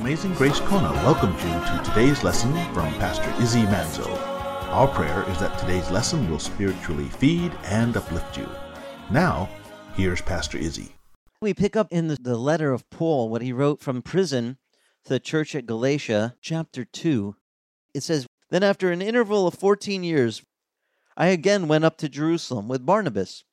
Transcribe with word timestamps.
Amazing 0.00 0.34
Grace 0.34 0.58
Kona 0.58 0.92
welcomes 1.04 1.40
you 1.44 1.50
to 1.50 1.82
today's 1.84 2.24
lesson 2.24 2.52
from 2.74 2.92
Pastor 2.94 3.32
Izzy 3.40 3.62
Manzo. 3.62 4.10
Our 4.72 4.88
prayer 4.88 5.24
is 5.30 5.38
that 5.38 5.56
today's 5.56 5.88
lesson 5.88 6.28
will 6.28 6.40
spiritually 6.40 7.04
feed 7.04 7.52
and 7.62 7.96
uplift 7.96 8.36
you. 8.36 8.48
Now, 9.08 9.48
here's 9.94 10.20
Pastor 10.20 10.58
Izzy. 10.58 10.96
We 11.40 11.54
pick 11.54 11.76
up 11.76 11.86
in 11.92 12.08
the, 12.08 12.36
letter 12.36 12.72
of 12.72 12.90
Paul 12.90 13.28
what 13.28 13.40
he 13.40 13.52
wrote 13.52 13.80
from 13.80 14.02
prison 14.02 14.58
to 15.04 15.10
the 15.10 15.20
church 15.20 15.54
at 15.54 15.64
Galatia, 15.64 16.34
chapter 16.40 16.84
2. 16.84 17.36
It 17.94 18.02
says, 18.02 18.26
Then 18.50 18.64
after 18.64 18.90
an 18.90 19.00
interval 19.00 19.46
of 19.46 19.54
14 19.54 20.02
years, 20.02 20.42
I 21.16 21.28
again 21.28 21.68
went 21.68 21.84
up 21.84 21.98
to 21.98 22.08
Jerusalem 22.08 22.66
with 22.66 22.84
Barnabas, 22.84 23.44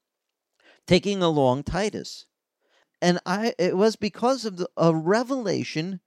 taking 0.88 1.22
along 1.22 1.64
Titus. 1.64 2.26
And 3.00 3.20
I 3.28 3.54
it 3.60 3.78
was 3.78 3.96
because 3.96 4.44
of 4.44 4.58
the, 4.58 4.68
a 4.76 4.96
revelation 4.96 6.00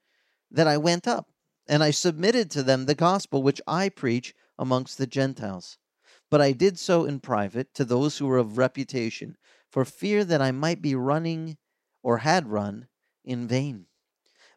that 0.54 0.68
I 0.68 0.76
went 0.76 1.08
up, 1.08 1.32
and 1.66 1.82
I 1.82 1.90
submitted 1.90 2.48
to 2.52 2.62
them 2.62 2.86
the 2.86 2.94
gospel 2.94 3.42
which 3.42 3.60
I 3.66 3.88
preach 3.88 4.34
amongst 4.56 4.98
the 4.98 5.06
Gentiles. 5.06 5.78
But 6.30 6.40
I 6.40 6.52
did 6.52 6.78
so 6.78 7.04
in 7.04 7.18
private 7.18 7.74
to 7.74 7.84
those 7.84 8.18
who 8.18 8.26
were 8.26 8.38
of 8.38 8.56
reputation, 8.56 9.36
for 9.68 9.84
fear 9.84 10.24
that 10.24 10.40
I 10.40 10.52
might 10.52 10.80
be 10.80 10.94
running 10.94 11.58
or 12.04 12.18
had 12.18 12.46
run 12.46 12.86
in 13.24 13.48
vain. 13.48 13.86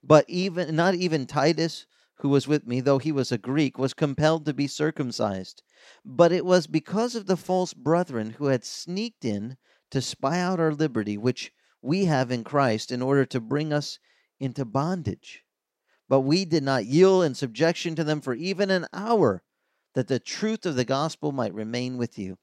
But 0.04 0.26
even 0.30 0.76
not 0.76 0.94
even 0.94 1.26
Titus, 1.26 1.88
who 2.20 2.30
was 2.30 2.48
with 2.48 2.68
me, 2.68 2.80
though 2.80 3.00
he 3.00 3.12
was 3.12 3.32
a 3.32 3.38
Greek, 3.40 3.80
was 3.80 3.96
compelled 3.96 4.46
to 4.46 4.54
be 4.54 4.68
circumcised. 4.68 5.64
But 6.06 6.32
it 6.32 6.46
was 6.46 6.68
because 6.68 7.16
of 7.16 7.26
the 7.26 7.38
false 7.38 7.74
brethren 7.74 8.32
who 8.38 8.46
had 8.46 8.64
sneaked 8.64 9.26
in 9.26 9.58
to 9.90 10.02
spy 10.02 10.40
out 10.40 10.60
our 10.60 10.74
liberty, 10.74 11.18
which 11.18 11.52
we 11.82 12.06
have 12.06 12.32
in 12.32 12.44
Christ, 12.44 12.92
in 12.92 13.02
order 13.02 13.26
to 13.26 13.40
bring 13.42 13.74
us 13.74 13.98
into 14.40 14.64
bondage. 14.64 15.44
But 16.10 16.22
we 16.22 16.46
did 16.46 16.64
not 16.64 16.86
yield 16.86 17.26
in 17.26 17.36
subjection 17.36 17.96
to 17.96 18.04
them 18.04 18.22
for 18.22 18.34
even 18.34 18.72
an 18.72 18.88
hour, 18.94 19.44
that 19.94 20.08
the 20.08 20.20
truth 20.20 20.66
of 20.66 20.76
the 20.76 20.86
gospel 20.86 21.32
might 21.32 21.54
remain 21.54 21.98
with 21.98 22.18
you. 22.18 22.38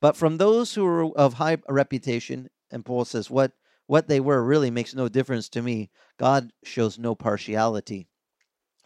But 0.00 0.16
from 0.16 0.38
those 0.38 0.74
who 0.74 0.84
were 0.84 1.16
of 1.16 1.34
high 1.34 1.58
reputation, 1.68 2.48
and 2.70 2.84
Paul 2.84 3.04
says, 3.04 3.30
what, 3.30 3.52
what 3.86 4.08
they 4.08 4.20
were 4.20 4.42
really 4.42 4.70
makes 4.70 4.94
no 4.94 5.08
difference 5.08 5.48
to 5.50 5.62
me. 5.62 5.90
God 6.18 6.52
shows 6.64 6.98
no 6.98 7.14
partiality. 7.14 8.08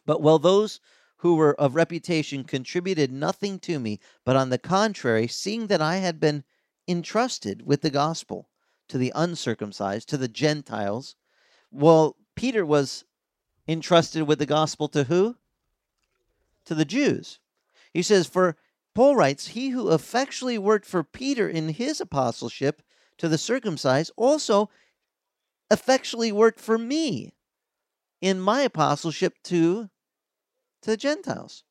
But 0.05 0.21
while 0.21 0.39
those 0.39 0.81
who 1.19 1.37
were 1.37 1.59
of 1.61 1.75
reputation 1.75 2.45
contributed 2.45 3.13
nothing 3.13 3.59
to 3.61 3.79
me, 3.79 4.01
but 4.25 4.37
on 4.37 4.51
the 4.51 4.59
contrary, 4.59 5.27
seeing 5.27 5.67
that 5.69 5.81
I 5.81 5.97
had 5.97 6.19
been 6.19 6.45
entrusted 6.89 7.67
with 7.67 7.83
the 7.83 7.91
gospel 7.91 8.49
to 8.89 8.99
the 8.99 9.13
uncircumcised, 9.15 10.09
to 10.09 10.17
the 10.17 10.29
Gentiles, 10.29 11.17
well, 11.71 12.17
Peter 12.35 12.67
was 12.67 13.05
entrusted 13.71 14.25
with 14.25 14.39
the 14.39 14.47
gospel 14.47 14.89
to 14.89 15.05
who? 15.05 15.37
To 16.67 16.75
the 16.75 16.85
Jews. 16.85 17.39
He 17.93 18.03
says, 18.03 18.27
For 18.27 18.57
Paul 18.95 19.17
writes, 19.17 19.49
He 19.49 19.71
who 19.71 19.93
effectually 19.93 20.59
worked 20.59 20.87
for 20.87 21.05
Peter 21.05 21.49
in 21.49 21.71
his 21.71 22.01
apostleship 22.01 22.83
to 23.19 23.29
the 23.29 23.39
circumcised 23.39 24.11
also 24.17 24.71
effectually 25.71 26.33
worked 26.33 26.61
for 26.61 26.79
me 26.79 27.35
in 28.21 28.41
my 28.41 28.63
apostleship 28.63 29.35
to, 29.45 29.89
to 30.83 30.91
the 30.91 30.97
Gentiles. 30.97 31.65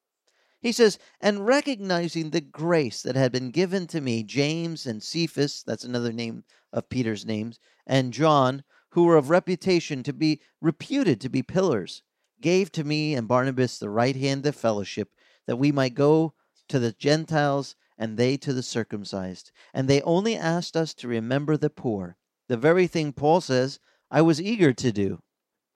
He 0.62 0.72
says, 0.72 1.00
and 1.22 1.46
recognizing 1.46 2.30
the 2.30 2.42
grace 2.42 3.02
that 3.04 3.16
had 3.16 3.32
been 3.32 3.52
given 3.52 3.88
to 3.88 4.02
me, 4.02 4.24
James 4.24 4.86
and 4.86 5.02
Cephas, 5.02 5.64
that's 5.66 5.86
another 5.86 6.12
name 6.12 6.44
of 6.74 6.90
Peter's 6.90 7.26
names, 7.26 7.60
and 7.88 8.14
John, 8.14 8.64
who 8.92 9.04
were 9.04 9.18
of 9.18 9.30
reputation 9.30 10.04
to 10.04 10.14
be 10.14 10.42
reputed 10.62 11.22
to 11.22 11.30
be 11.30 11.44
pillars, 11.44 12.04
gave 12.42 12.72
to 12.72 12.84
me 12.84 13.14
and 13.14 13.28
Barnabas 13.28 13.78
the 13.78 13.90
right 13.90 14.16
hand 14.16 14.46
of 14.46 14.56
fellowship, 14.56 15.10
that 15.46 15.58
we 15.58 15.72
might 15.72 15.94
go 15.94 16.34
to 16.68 16.80
the 16.80 16.92
Gentiles 16.94 17.76
and 17.98 18.18
they 18.18 18.38
to 18.38 18.54
the 18.54 18.64
circumcised. 18.64 19.52
And 19.74 19.88
they 19.88 20.02
only 20.02 20.36
asked 20.36 20.78
us 20.78 20.94
to 20.96 21.08
remember 21.08 21.58
the 21.58 21.70
poor, 21.70 22.18
the 22.48 22.58
very 22.58 22.88
thing 22.88 23.14
Paul 23.14 23.42
says 23.42 23.80
I 24.10 24.22
was 24.22 24.42
eager 24.42 24.74
to 24.74 24.92
do. 24.92 25.22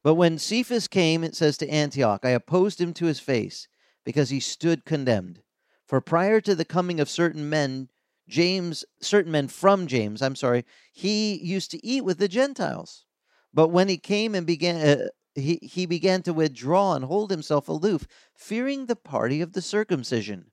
But 0.04 0.16
when 0.16 0.38
Cephas 0.38 0.88
came, 0.88 1.24
it 1.24 1.36
says 1.36 1.58
to 1.58 1.70
Antioch, 1.70 2.22
I 2.24 2.32
opposed 2.32 2.82
him 2.82 2.94
to 2.96 3.06
his 3.06 3.20
face, 3.20 3.68
because 4.04 4.30
he 4.30 4.40
stood 4.40 4.86
condemned. 4.86 5.42
For 5.86 6.02
prior 6.02 6.42
to 6.42 6.56
the 6.56 6.66
coming 6.66 7.00
of 7.00 7.10
certain 7.10 7.50
men, 7.50 7.90
James, 8.28 8.86
certain 9.02 9.32
men 9.32 9.48
from 9.48 9.88
James, 9.88 10.22
I'm 10.22 10.36
sorry, 10.36 10.66
he 10.92 11.36
used 11.36 11.72
to 11.72 11.86
eat 11.86 12.06
with 12.06 12.20
the 12.20 12.28
Gentiles. 12.28 13.06
But 13.54 13.68
when 13.68 13.90
he 13.90 13.98
came 13.98 14.34
and 14.34 14.48
began, 14.48 14.76
uh, 14.78 15.08
he, 15.36 15.60
he 15.62 15.86
began 15.86 16.22
to 16.24 16.34
withdraw 16.34 16.96
and 16.96 17.06
hold 17.06 17.32
himself 17.32 17.68
aloof, 17.68 18.08
fearing 18.36 18.86
the 18.86 18.96
party 18.96 19.42
of 19.42 19.54
the 19.54 19.62
circumcision. 19.62 20.52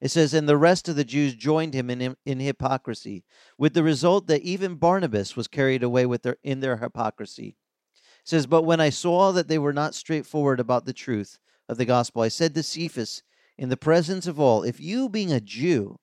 It 0.00 0.10
says, 0.10 0.34
and 0.34 0.48
the 0.48 0.56
rest 0.56 0.88
of 0.88 0.96
the 0.96 1.04
Jews 1.04 1.34
joined 1.34 1.74
him 1.74 1.88
in, 1.88 2.16
in 2.26 2.40
hypocrisy, 2.40 3.24
with 3.56 3.74
the 3.74 3.84
result 3.84 4.26
that 4.26 4.42
even 4.42 4.74
Barnabas 4.74 5.36
was 5.36 5.46
carried 5.46 5.84
away 5.84 6.06
with 6.06 6.22
their, 6.22 6.38
in 6.42 6.58
their 6.58 6.78
hypocrisy. 6.78 7.56
It 7.94 8.28
says, 8.28 8.46
but 8.46 8.62
when 8.62 8.80
I 8.80 8.90
saw 8.90 9.30
that 9.30 9.46
they 9.46 9.58
were 9.58 9.72
not 9.72 9.94
straightforward 9.94 10.58
about 10.58 10.86
the 10.86 10.92
truth 10.92 11.38
of 11.68 11.76
the 11.76 11.84
gospel, 11.84 12.22
I 12.22 12.28
said 12.28 12.54
to 12.54 12.64
Cephas, 12.64 13.22
in 13.56 13.68
the 13.68 13.76
presence 13.76 14.26
of 14.26 14.40
all, 14.40 14.64
if 14.64 14.80
you, 14.80 15.08
being 15.08 15.32
a 15.32 15.40
Jew, 15.40 16.00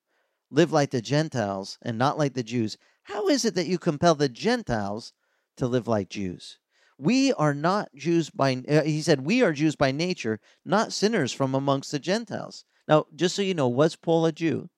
live 0.51 0.71
like 0.71 0.91
the 0.91 1.01
Gentiles 1.01 1.77
and 1.81 1.97
not 1.97 2.17
like 2.17 2.33
the 2.33 2.43
Jews, 2.43 2.77
how 3.03 3.27
is 3.27 3.45
it 3.45 3.55
that 3.55 3.67
you 3.67 3.77
compel 3.77 4.15
the 4.15 4.29
Gentiles 4.29 5.13
to 5.57 5.67
live 5.67 5.87
like 5.87 6.09
Jews? 6.09 6.59
We 6.97 7.31
are 7.33 7.53
not 7.53 7.89
Jews 7.95 8.29
by, 8.29 8.61
uh, 8.67 8.83
he 8.83 9.01
said, 9.01 9.25
we 9.25 9.41
are 9.41 9.53
Jews 9.53 9.75
by 9.75 9.91
nature, 9.91 10.39
not 10.65 10.91
sinners 10.91 11.31
from 11.31 11.55
amongst 11.55 11.91
the 11.91 11.99
Gentiles. 11.99 12.65
Now, 12.87 13.05
just 13.15 13.35
so 13.35 13.41
you 13.41 13.53
know, 13.53 13.67
was 13.67 13.95
Paul 13.95 14.25
a 14.25 14.31
Jew? 14.31 14.69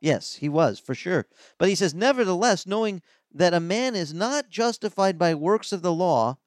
Yes, 0.00 0.34
he 0.36 0.48
was, 0.48 0.78
for 0.78 0.94
sure. 0.94 1.26
But 1.58 1.68
he 1.68 1.74
says, 1.74 1.94
nevertheless, 1.94 2.66
knowing 2.66 3.02
that 3.32 3.54
a 3.54 3.60
man 3.60 3.94
is 3.94 4.12
not 4.12 4.50
justified 4.50 5.18
by 5.18 5.34
works 5.34 5.72
of 5.72 5.82
the 5.82 5.92
law, 5.92 6.38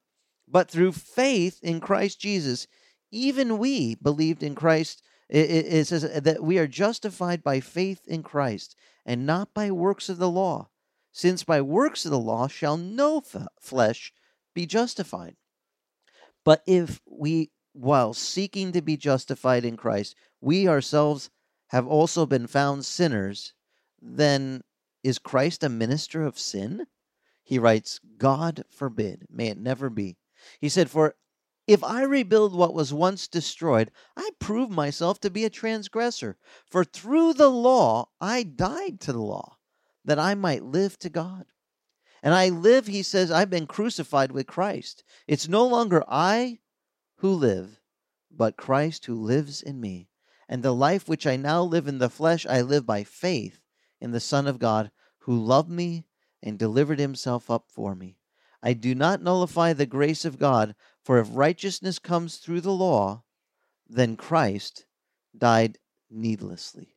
but 0.46 0.70
through 0.70 0.92
faith 0.92 1.60
in 1.62 1.80
Christ 1.80 2.20
Jesus, 2.20 2.66
even 3.10 3.58
we 3.58 3.94
believed 3.96 4.42
in 4.42 4.54
Christ 4.54 5.02
it, 5.30 5.66
it, 5.66 5.86
says 5.86 6.02
that 6.02 6.42
we 6.42 6.58
are 6.58 6.66
justified 6.66 7.42
by 7.42 7.60
faith 7.60 8.02
in 8.06 8.22
Christ 8.22 8.74
and 9.06 9.24
not 9.24 9.54
by 9.54 9.70
works 9.70 10.08
of 10.08 10.18
the 10.18 10.30
law, 10.30 10.68
since 11.12 11.44
by 11.44 11.60
works 11.60 12.04
of 12.04 12.10
the 12.10 12.18
law 12.18 12.48
shall 12.48 12.76
no 12.76 13.18
f- 13.18 13.46
flesh 13.60 14.12
be 14.54 14.66
justified. 14.66 15.36
But 16.44 16.62
if 16.66 17.00
we, 17.06 17.50
while 17.72 18.12
seeking 18.12 18.72
to 18.72 18.82
be 18.82 18.96
justified 18.96 19.64
in 19.64 19.76
Christ, 19.76 20.16
we 20.40 20.66
ourselves 20.66 21.30
have 21.68 21.86
also 21.86 22.26
been 22.26 22.48
found 22.48 22.84
sinners, 22.84 23.54
then 24.02 24.62
is 25.04 25.18
Christ 25.18 25.62
a 25.62 25.68
minister 25.68 26.24
of 26.24 26.38
sin? 26.38 26.86
He 27.44 27.58
writes, 27.58 28.00
God 28.18 28.64
forbid, 28.68 29.26
may 29.30 29.48
it 29.48 29.58
never 29.58 29.90
be. 29.90 30.16
He 30.60 30.68
said, 30.68 30.90
For 30.90 31.14
if 31.66 31.84
I 31.84 32.02
rebuild 32.02 32.54
what 32.54 32.74
was 32.74 32.92
once 32.92 33.28
destroyed, 33.28 33.90
I 34.16 34.30
prove 34.38 34.70
myself 34.70 35.20
to 35.20 35.30
be 35.30 35.44
a 35.44 35.50
transgressor. 35.50 36.36
For 36.66 36.84
through 36.84 37.34
the 37.34 37.50
law 37.50 38.08
I 38.20 38.42
died 38.42 39.00
to 39.02 39.12
the 39.12 39.22
law, 39.22 39.56
that 40.04 40.18
I 40.18 40.34
might 40.34 40.64
live 40.64 40.98
to 41.00 41.10
God. 41.10 41.46
And 42.22 42.34
I 42.34 42.48
live, 42.48 42.86
he 42.86 43.02
says, 43.02 43.30
I've 43.30 43.50
been 43.50 43.66
crucified 43.66 44.32
with 44.32 44.46
Christ. 44.46 45.04
It's 45.26 45.48
no 45.48 45.66
longer 45.66 46.04
I 46.08 46.58
who 47.16 47.32
live, 47.32 47.80
but 48.30 48.56
Christ 48.56 49.06
who 49.06 49.14
lives 49.14 49.62
in 49.62 49.80
me. 49.80 50.08
And 50.48 50.62
the 50.62 50.74
life 50.74 51.08
which 51.08 51.26
I 51.26 51.36
now 51.36 51.62
live 51.62 51.86
in 51.86 51.98
the 51.98 52.10
flesh, 52.10 52.44
I 52.46 52.60
live 52.60 52.84
by 52.84 53.04
faith 53.04 53.60
in 54.00 54.10
the 54.10 54.20
Son 54.20 54.46
of 54.46 54.58
God, 54.58 54.90
who 55.20 55.38
loved 55.38 55.70
me 55.70 56.06
and 56.42 56.58
delivered 56.58 56.98
himself 56.98 57.50
up 57.50 57.66
for 57.68 57.94
me. 57.94 58.18
I 58.62 58.74
do 58.74 58.94
not 58.94 59.22
nullify 59.22 59.72
the 59.72 59.86
grace 59.86 60.24
of 60.24 60.38
God, 60.38 60.74
for 61.04 61.18
if 61.18 61.28
righteousness 61.32 61.98
comes 61.98 62.36
through 62.36 62.60
the 62.60 62.72
law, 62.72 63.24
then 63.88 64.16
Christ 64.16 64.84
died 65.36 65.78
needlessly. 66.10 66.96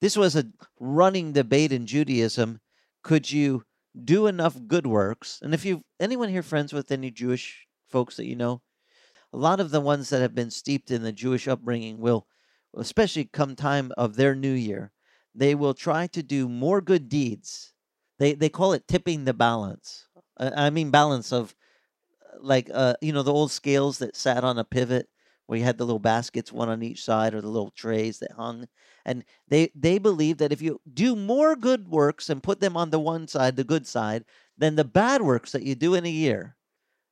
This 0.00 0.16
was 0.16 0.34
a 0.34 0.50
running 0.78 1.32
debate 1.32 1.72
in 1.72 1.86
Judaism. 1.86 2.60
Could 3.02 3.30
you 3.30 3.64
do 4.04 4.26
enough 4.26 4.56
good 4.66 4.86
works? 4.86 5.40
And 5.42 5.52
if 5.52 5.64
you 5.64 5.82
anyone 5.98 6.30
here 6.30 6.42
friends 6.42 6.72
with 6.72 6.90
any 6.90 7.10
Jewish 7.10 7.66
folks 7.88 8.16
that 8.16 8.26
you 8.26 8.36
know, 8.36 8.62
a 9.32 9.36
lot 9.36 9.60
of 9.60 9.70
the 9.70 9.80
ones 9.80 10.08
that 10.08 10.22
have 10.22 10.34
been 10.34 10.50
steeped 10.50 10.90
in 10.90 11.02
the 11.02 11.12
Jewish 11.12 11.46
upbringing 11.46 11.98
will, 11.98 12.26
especially 12.74 13.24
come 13.26 13.54
time 13.54 13.92
of 13.96 14.16
their 14.16 14.34
new 14.34 14.52
year, 14.52 14.92
they 15.34 15.54
will 15.54 15.74
try 15.74 16.06
to 16.08 16.22
do 16.22 16.48
more 16.48 16.80
good 16.80 17.08
deeds. 17.08 17.72
They 18.18 18.34
they 18.34 18.48
call 18.48 18.72
it 18.72 18.88
tipping 18.88 19.24
the 19.24 19.34
balance. 19.34 20.06
I 20.40 20.70
mean 20.70 20.90
balance 20.90 21.32
of 21.32 21.54
like 22.40 22.70
uh 22.72 22.94
you 23.00 23.12
know 23.12 23.22
the 23.22 23.32
old 23.32 23.50
scales 23.50 23.98
that 23.98 24.16
sat 24.16 24.44
on 24.44 24.58
a 24.58 24.64
pivot 24.64 25.08
where 25.46 25.58
you 25.58 25.64
had 25.64 25.78
the 25.78 25.84
little 25.84 25.98
baskets 25.98 26.52
one 26.52 26.68
on 26.68 26.82
each 26.82 27.04
side 27.04 27.34
or 27.34 27.40
the 27.40 27.48
little 27.48 27.70
trays 27.70 28.18
that 28.20 28.32
hung 28.32 28.66
and 29.04 29.24
they 29.48 29.70
they 29.74 29.98
believe 29.98 30.38
that 30.38 30.52
if 30.52 30.62
you 30.62 30.80
do 30.92 31.14
more 31.16 31.56
good 31.56 31.88
works 31.88 32.30
and 32.30 32.42
put 32.42 32.60
them 32.60 32.76
on 32.76 32.90
the 32.90 33.00
one 33.00 33.28
side 33.28 33.56
the 33.56 33.64
good 33.64 33.86
side 33.86 34.24
than 34.56 34.76
the 34.76 34.84
bad 34.84 35.22
works 35.22 35.52
that 35.52 35.62
you 35.62 35.74
do 35.74 35.94
in 35.94 36.06
a 36.06 36.10
year 36.10 36.56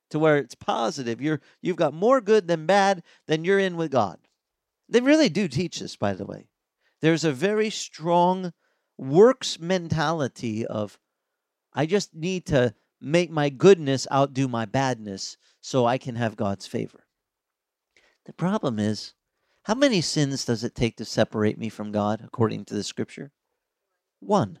to 0.09 0.19
where 0.19 0.37
it's 0.37 0.55
positive. 0.55 1.21
You're 1.21 1.41
you've 1.61 1.75
got 1.75 1.93
more 1.93 2.21
good 2.21 2.47
than 2.47 2.65
bad, 2.65 3.03
then 3.27 3.43
you're 3.43 3.59
in 3.59 3.77
with 3.77 3.91
God. 3.91 4.19
They 4.87 5.01
really 5.01 5.29
do 5.29 5.47
teach 5.47 5.79
this, 5.79 5.95
by 5.95 6.13
the 6.13 6.25
way. 6.25 6.49
There's 7.01 7.23
a 7.23 7.31
very 7.31 7.69
strong 7.69 8.53
works 8.97 9.59
mentality 9.59 10.65
of 10.65 10.99
I 11.73 11.85
just 11.85 12.15
need 12.15 12.47
to 12.47 12.73
make 13.01 13.31
my 13.31 13.49
goodness 13.49 14.07
outdo 14.11 14.47
my 14.47 14.65
badness 14.65 15.37
so 15.61 15.85
I 15.85 15.97
can 15.97 16.15
have 16.15 16.35
God's 16.35 16.67
favor. 16.67 17.05
The 18.25 18.33
problem 18.33 18.79
is, 18.79 19.13
how 19.63 19.75
many 19.75 20.01
sins 20.01 20.45
does 20.45 20.63
it 20.63 20.75
take 20.75 20.97
to 20.97 21.05
separate 21.05 21.57
me 21.57 21.69
from 21.69 21.91
God 21.91 22.21
according 22.23 22.65
to 22.65 22.73
the 22.73 22.83
scripture? 22.83 23.31
One. 24.19 24.59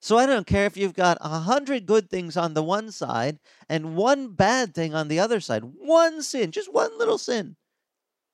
So 0.00 0.16
I 0.16 0.24
don't 0.24 0.46
care 0.46 0.64
if 0.64 0.76
you've 0.76 0.94
got 0.94 1.18
a 1.20 1.40
hundred 1.40 1.84
good 1.84 2.08
things 2.08 2.36
on 2.36 2.54
the 2.54 2.62
one 2.62 2.90
side 2.90 3.38
and 3.68 3.96
one 3.96 4.32
bad 4.32 4.74
thing 4.74 4.94
on 4.94 5.08
the 5.08 5.20
other 5.20 5.40
side. 5.40 5.62
One 5.62 6.22
sin, 6.22 6.52
just 6.52 6.72
one 6.72 6.96
little 6.98 7.18
sin. 7.18 7.56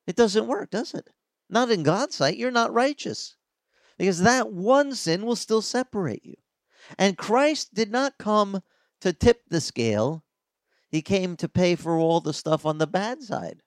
It 0.07 0.15
doesn't 0.15 0.47
work, 0.47 0.71
does 0.71 0.95
it? 0.95 1.11
Not 1.51 1.71
in 1.71 1.83
God's 1.83 2.15
sight. 2.15 2.37
You're 2.37 2.51
not 2.51 2.73
righteous. 2.73 3.37
Because 3.99 4.21
that 4.21 4.53
one 4.53 4.95
sin 4.95 5.27
will 5.27 5.37
still 5.37 5.63
separate 5.63 6.25
you. 6.25 6.37
And 6.99 7.19
Christ 7.19 7.75
did 7.75 7.91
not 7.91 8.19
come 8.19 8.63
to 9.01 9.13
tip 9.13 9.43
the 9.49 9.61
scale, 9.61 10.25
He 10.89 11.03
came 11.03 11.37
to 11.37 11.49
pay 11.49 11.75
for 11.75 11.99
all 11.99 12.21
the 12.21 12.33
stuff 12.33 12.65
on 12.65 12.79
the 12.79 12.87
bad 12.87 13.23
side. 13.23 13.63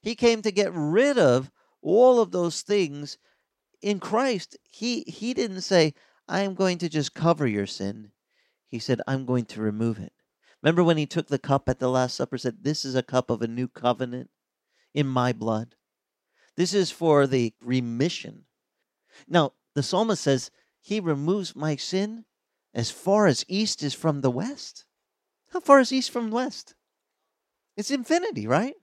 He 0.00 0.14
came 0.14 0.42
to 0.42 0.50
get 0.50 0.72
rid 0.72 1.18
of 1.18 1.50
all 1.80 2.20
of 2.20 2.32
those 2.32 2.62
things 2.62 3.18
in 3.80 4.00
Christ. 4.00 4.56
He, 4.70 5.04
he 5.06 5.34
didn't 5.34 5.62
say, 5.62 5.94
I 6.28 6.40
am 6.40 6.54
going 6.54 6.78
to 6.78 6.88
just 6.88 7.14
cover 7.14 7.46
your 7.46 7.66
sin. 7.66 8.12
He 8.68 8.78
said, 8.78 9.00
I'm 9.06 9.26
going 9.26 9.44
to 9.46 9.60
remove 9.60 9.98
it. 9.98 10.12
Remember 10.62 10.84
when 10.84 10.96
he 10.96 11.06
took 11.06 11.26
the 11.26 11.38
cup 11.38 11.68
at 11.68 11.78
the 11.78 11.90
Last 11.90 12.14
Supper, 12.14 12.38
said, 12.38 12.58
This 12.62 12.84
is 12.84 12.94
a 12.94 13.02
cup 13.02 13.30
of 13.30 13.42
a 13.42 13.48
new 13.48 13.68
covenant 13.68 14.30
in 14.94 15.06
my 15.06 15.32
blood. 15.32 15.74
This 16.56 16.72
is 16.72 16.90
for 16.90 17.26
the 17.26 17.52
remission. 17.60 18.44
Now, 19.28 19.52
the 19.74 19.82
psalmist 19.82 20.22
says, 20.22 20.50
He 20.80 21.00
removes 21.00 21.56
my 21.56 21.76
sin 21.76 22.24
as 22.74 22.90
far 22.90 23.26
as 23.26 23.44
east 23.48 23.82
is 23.82 23.94
from 23.94 24.20
the 24.20 24.30
west. 24.30 24.84
How 25.48 25.60
far 25.60 25.80
is 25.80 25.92
east 25.92 26.10
from 26.10 26.30
west? 26.30 26.74
It's 27.76 27.90
infinity, 27.90 28.46
right? 28.46 28.74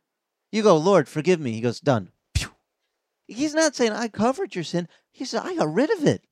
You 0.51 0.63
go, 0.63 0.77
Lord, 0.77 1.07
forgive 1.07 1.39
me. 1.39 1.51
He 1.51 1.61
goes, 1.61 1.79
Done. 1.79 2.11
Pew. 2.33 2.49
He's 3.27 3.53
not 3.53 3.75
saying, 3.75 3.91
I 3.91 4.07
covered 4.07 4.55
your 4.55 4.63
sin. 4.63 4.87
He 5.11 5.25
said, 5.25 5.41
I 5.43 5.55
got 5.55 5.73
rid 5.73 5.91
of 5.91 6.05
it. 6.05 6.25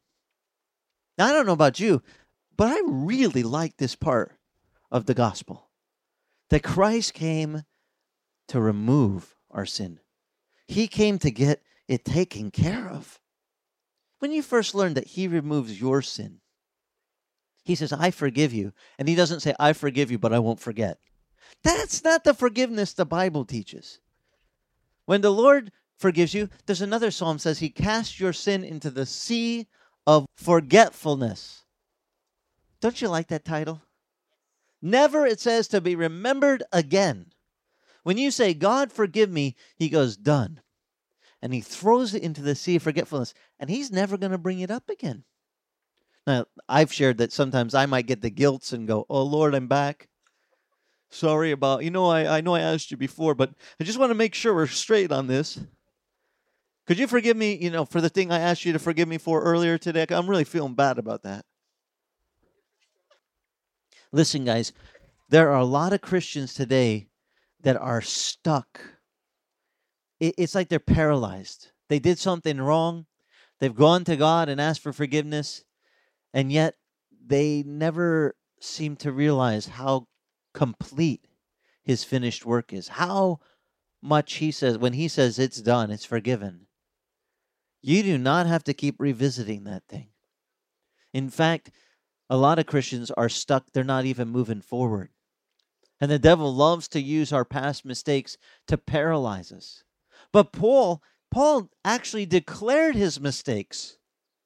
Now, 1.18 1.28
I 1.28 1.34
don't 1.34 1.46
know 1.46 1.54
about 1.54 1.80
you, 1.80 2.02
but 2.56 2.72
I 2.72 2.82
really 2.86 3.44
like 3.44 3.78
this 3.78 3.96
part 3.96 4.34
of 4.92 5.06
the 5.06 5.14
gospel 5.14 5.70
that 6.50 6.64
Christ 6.64 7.14
came 7.14 7.64
to 8.48 8.62
remove 8.62 9.36
our 9.52 9.66
sin. 9.66 10.00
He 10.68 10.88
came 10.88 11.20
to 11.20 11.32
get 11.32 11.62
it 11.88 12.06
taken 12.06 12.52
care 12.52 12.90
of. 12.90 13.20
When 14.20 14.32
you 14.32 14.42
first 14.42 14.76
learn 14.76 14.94
that 14.96 15.08
He 15.08 15.28
removes 15.28 15.80
your 15.80 16.02
sin, 16.02 16.40
He 17.68 17.76
says, 17.76 17.92
I 17.92 18.12
forgive 18.12 18.54
you. 18.54 18.72
And 18.98 19.10
He 19.10 19.16
doesn't 19.16 19.42
say, 19.42 19.54
I 19.60 19.74
forgive 19.74 20.10
you, 20.10 20.18
but 20.18 20.32
I 20.32 20.40
won't 20.40 20.62
forget. 20.62 21.00
That's 21.64 22.02
not 22.02 22.24
the 22.24 22.34
forgiveness 22.34 22.94
the 22.94 23.06
Bible 23.06 23.44
teaches. 23.44 24.00
When 25.06 25.20
the 25.20 25.34
Lord 25.34 25.74
forgives 25.98 26.34
you, 26.34 26.48
there's 26.66 26.82
another 26.82 27.12
psalm 27.12 27.40
says, 27.40 27.60
He 27.60 27.70
casts 27.70 28.22
your 28.22 28.32
sin 28.32 28.64
into 28.64 28.90
the 28.90 29.06
sea 29.06 29.68
of 30.06 30.26
forgetfulness. 30.38 31.66
Don't 32.80 33.02
you 33.02 33.10
like 33.10 33.28
that 33.28 33.44
title? 33.44 33.82
Never, 34.82 35.26
it 35.26 35.42
says, 35.42 35.68
to 35.68 35.82
be 35.82 35.98
remembered 35.98 36.64
again. 36.72 37.34
When 38.04 38.18
you 38.18 38.32
say, 38.32 38.54
God, 38.54 38.94
forgive 38.94 39.30
me, 39.30 39.58
he 39.76 39.90
goes, 39.90 40.16
done. 40.16 40.62
And 41.42 41.54
he 41.54 41.60
throws 41.60 42.14
it 42.14 42.24
into 42.24 42.42
the 42.42 42.56
sea 42.56 42.78
of 42.78 42.84
forgetfulness, 42.84 43.34
and 43.60 43.70
he's 43.70 43.92
never 43.92 44.18
going 44.18 44.32
to 44.32 44.38
bring 44.38 44.62
it 44.62 44.72
up 44.72 44.90
again. 44.90 45.26
Now, 46.28 46.46
I've 46.68 46.92
shared 46.92 47.18
that 47.20 47.32
sometimes 47.32 47.74
I 47.74 47.86
might 47.86 48.06
get 48.06 48.22
the 48.22 48.30
guilt 48.30 48.74
and 48.74 48.86
go, 48.86 49.06
oh, 49.10 49.24
Lord, 49.24 49.56
I'm 49.56 49.68
back. 49.68 50.10
Sorry 51.10 51.52
about, 51.52 51.86
you 51.86 51.90
know, 51.90 52.08
I, 52.08 52.38
I 52.38 52.42
know 52.42 52.54
I 52.54 52.60
asked 52.60 52.92
you 52.92 52.98
before, 52.98 53.34
but 53.34 53.54
I 53.80 53.86
just 53.86 53.98
want 53.98 54.10
to 54.10 54.16
make 54.16 54.36
sure 54.36 54.54
we're 54.54 54.68
straight 54.68 55.14
on 55.14 55.28
this. 55.28 55.58
Could 56.86 57.00
you 57.00 57.08
forgive 57.08 57.38
me, 57.38 57.56
you 57.56 57.70
know, 57.70 57.86
for 57.86 58.02
the 58.02 58.10
thing 58.10 58.30
I 58.30 58.40
asked 58.40 58.66
you 58.66 58.74
to 58.74 58.80
forgive 58.80 59.08
me 59.08 59.18
for 59.18 59.42
earlier 59.42 59.78
today? 59.78 60.06
I'm 60.10 60.30
really 60.30 60.44
feeling 60.44 60.74
bad 60.74 61.00
about 61.00 61.24
that. 61.24 61.46
Listen, 64.12 64.44
guys, 64.44 64.74
there 65.30 65.50
are 65.50 65.60
a 65.60 65.66
lot 65.66 65.94
of 65.94 66.02
Christians 66.02 66.54
today 66.54 67.08
that 67.62 67.78
are 67.78 68.02
stuck. 68.02 68.82
It's 70.20 70.56
like 70.56 70.68
they're 70.68 70.80
paralyzed. 70.80 71.72
They 71.88 72.00
did 72.00 72.20
something 72.20 72.60
wrong. 72.60 73.06
They've 73.60 73.74
gone 73.74 74.04
to 74.06 74.18
God 74.18 74.50
and 74.50 74.60
asked 74.60 74.82
for 74.82 74.94
forgiveness, 74.94 75.64
and 76.38 76.52
yet 76.52 76.76
they 77.26 77.64
never 77.66 78.36
seem 78.62 78.96
to 78.98 79.12
realize 79.12 79.66
how 79.66 80.06
complete 80.54 81.28
his 81.84 82.04
finished 82.04 82.46
work 82.46 82.72
is. 82.72 82.90
How 82.90 83.40
much 84.04 84.36
he 84.36 84.52
says, 84.52 84.78
when 84.78 84.94
he 84.94 85.08
says 85.08 85.40
it's 85.40 85.64
done, 85.64 85.90
it's 85.90 86.06
forgiven. 86.06 86.68
You 87.82 88.04
do 88.04 88.20
not 88.20 88.46
have 88.46 88.64
to 88.66 88.76
keep 88.76 88.98
revisiting 89.00 89.64
that 89.64 89.88
thing. 89.90 90.10
In 91.12 91.32
fact, 91.32 91.72
a 92.30 92.38
lot 92.38 92.60
of 92.60 92.68
Christians 92.68 93.10
are 93.10 93.30
stuck, 93.30 93.72
they're 93.74 93.84
not 93.84 94.06
even 94.06 94.30
moving 94.30 94.62
forward. 94.62 95.10
And 96.00 96.12
the 96.12 96.20
devil 96.20 96.54
loves 96.54 96.88
to 96.90 97.02
use 97.02 97.34
our 97.34 97.46
past 97.46 97.84
mistakes 97.84 98.38
to 98.68 98.78
paralyze 98.78 99.52
us. 99.52 99.84
But 100.32 100.52
Paul, 100.52 101.02
Paul 101.32 101.72
actually 101.84 102.28
declared 102.28 102.96
his 102.96 103.20
mistakes, 103.20 103.98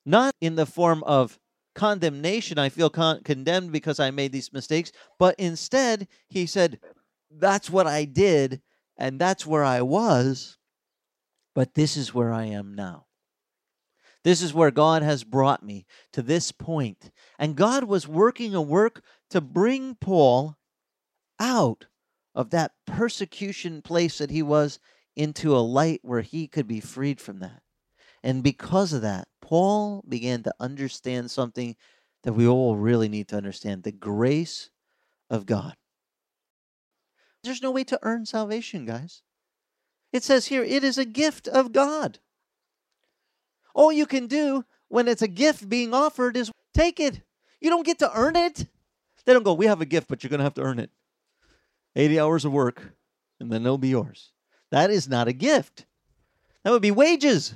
not 0.05 0.33
in 0.39 0.55
the 0.55 0.65
form 0.65 1.03
of 1.03 1.38
condemnation, 1.75 2.57
I 2.57 2.69
feel 2.69 2.89
con- 2.89 3.21
condemned 3.23 3.71
because 3.71 4.00
I 4.00 4.12
made 4.12 4.31
these 4.31 4.53
mistakes, 4.53 4.91
but 5.18 5.35
instead 5.38 6.07
he 6.27 6.45
said, 6.45 6.79
That's 7.29 7.69
what 7.69 7.88
I 7.88 8.06
did, 8.06 8.62
and 8.97 9.19
that's 9.19 9.45
where 9.45 9.63
I 9.63 9.81
was, 9.81 10.57
but 11.56 11.73
this 11.73 11.97
is 11.97 12.13
where 12.13 12.33
I 12.33 12.45
am 12.45 12.73
now. 12.73 13.06
This 14.23 14.41
is 14.41 14.53
where 14.53 14.71
God 14.71 15.01
has 15.01 15.23
brought 15.23 15.63
me 15.63 15.85
to 16.13 16.21
this 16.21 16.51
point. 16.51 17.09
And 17.39 17.56
God 17.56 17.85
was 17.85 18.07
working 18.07 18.53
a 18.53 18.62
work 18.62 19.03
to 19.31 19.41
bring 19.41 19.95
Paul 19.95 20.57
out 21.39 21.88
of 22.35 22.51
that 22.51 22.74
persecution 22.85 23.81
place 23.81 24.19
that 24.19 24.29
he 24.29 24.44
was 24.44 24.79
into 25.15 25.56
a 25.56 25.59
light 25.59 26.00
where 26.03 26.22
he 26.22 26.48
could 26.48 26.67
be 26.67 26.79
freed 26.79 27.19
from 27.19 27.39
that. 27.39 27.62
And 28.24 28.43
because 28.43 28.93
of 28.93 29.01
that, 29.01 29.27
Paul 29.51 30.05
began 30.08 30.43
to 30.43 30.53
understand 30.62 31.29
something 31.29 31.75
that 32.24 32.31
we 32.31 32.48
all 32.48 32.77
really 32.77 33.10
need 33.10 33.27
to 33.27 33.36
understand 33.36 33.84
the 33.84 33.91
grace 33.91 34.70
of 35.29 35.46
God. 35.46 35.75
There's 37.43 37.62
no 37.62 37.72
way 37.72 37.84
to 37.84 38.00
earn 38.01 38.25
salvation, 38.25 38.86
guys. 38.86 39.24
It 40.13 40.24
says 40.24 40.46
here, 40.46 40.63
it 40.63 40.86
is 40.86 40.98
a 40.98 41.03
gift 41.03 41.50
of 41.50 41.74
God. 41.74 42.20
All 43.75 43.91
you 43.91 44.05
can 44.05 44.27
do 44.27 44.63
when 44.88 45.10
it's 45.10 45.22
a 45.22 45.27
gift 45.27 45.67
being 45.67 45.93
offered 45.93 46.38
is 46.38 46.50
take 46.74 47.01
it. 47.01 47.22
You 47.60 47.70
don't 47.70 47.86
get 47.86 48.00
to 48.00 48.17
earn 48.17 48.38
it. 48.38 48.67
They 49.25 49.34
don't 49.34 49.43
go, 49.43 49.53
we 49.53 49.65
have 49.65 49.81
a 49.81 49.86
gift, 49.86 50.08
but 50.08 50.24
you're 50.24 50.29
going 50.29 50.39
to 50.39 50.46
have 50.46 50.53
to 50.53 50.63
earn 50.63 50.79
it. 50.79 50.91
80 51.98 52.22
hours 52.22 52.46
of 52.46 52.53
work, 52.53 52.93
and 53.41 53.51
then 53.51 53.63
it'll 53.63 53.77
be 53.77 53.89
yours. 53.89 54.31
That 54.72 54.91
is 54.91 55.10
not 55.10 55.27
a 55.27 55.34
gift. 55.34 55.86
That 56.63 56.72
would 56.72 56.81
be 56.81 56.91
wages. 56.91 57.53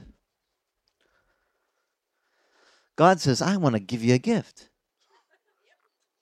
God 2.96 3.20
says, 3.20 3.42
I 3.42 3.58
want 3.58 3.76
to 3.76 3.80
give 3.80 4.04
you 4.04 4.14
a 4.14 4.20
gift. 4.20 4.70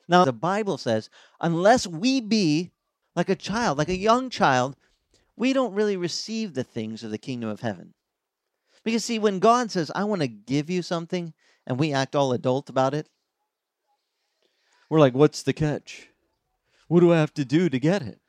Now, 0.08 0.25
the 0.25 0.34
Bible 0.34 0.77
says, 0.77 1.10
unless 1.39 1.88
we 1.88 2.20
be 2.20 2.72
like 3.15 3.30
a 3.30 3.36
child, 3.36 3.77
like 3.77 3.89
a 3.89 3.98
young 3.98 4.30
child, 4.30 4.75
we 5.36 5.53
don't 5.53 5.74
really 5.74 5.98
receive 5.98 6.53
the 6.53 6.63
things 6.63 7.03
of 7.03 7.12
the 7.12 7.18
kingdom 7.18 7.50
of 7.50 7.62
heaven. 7.62 7.94
Because, 8.84 9.06
see, 9.06 9.20
when 9.20 9.39
God 9.39 9.72
says, 9.72 9.92
I 9.96 10.03
want 10.03 10.22
to 10.22 10.27
give 10.27 10.70
you 10.70 10.82
something, 10.82 11.34
and 11.65 11.80
we 11.80 11.94
act 11.94 12.15
all 12.15 12.34
adult 12.34 12.70
about 12.70 12.94
it, 12.94 13.08
we're 14.89 15.00
like, 15.00 15.13
what's 15.13 15.44
the 15.44 15.53
catch? 15.53 16.10
What 16.88 17.00
do 17.00 17.13
I 17.13 17.18
have 17.18 17.34
to 17.36 17.46
do 17.46 17.70
to 17.70 17.80
get 17.80 18.01
it? 18.01 18.20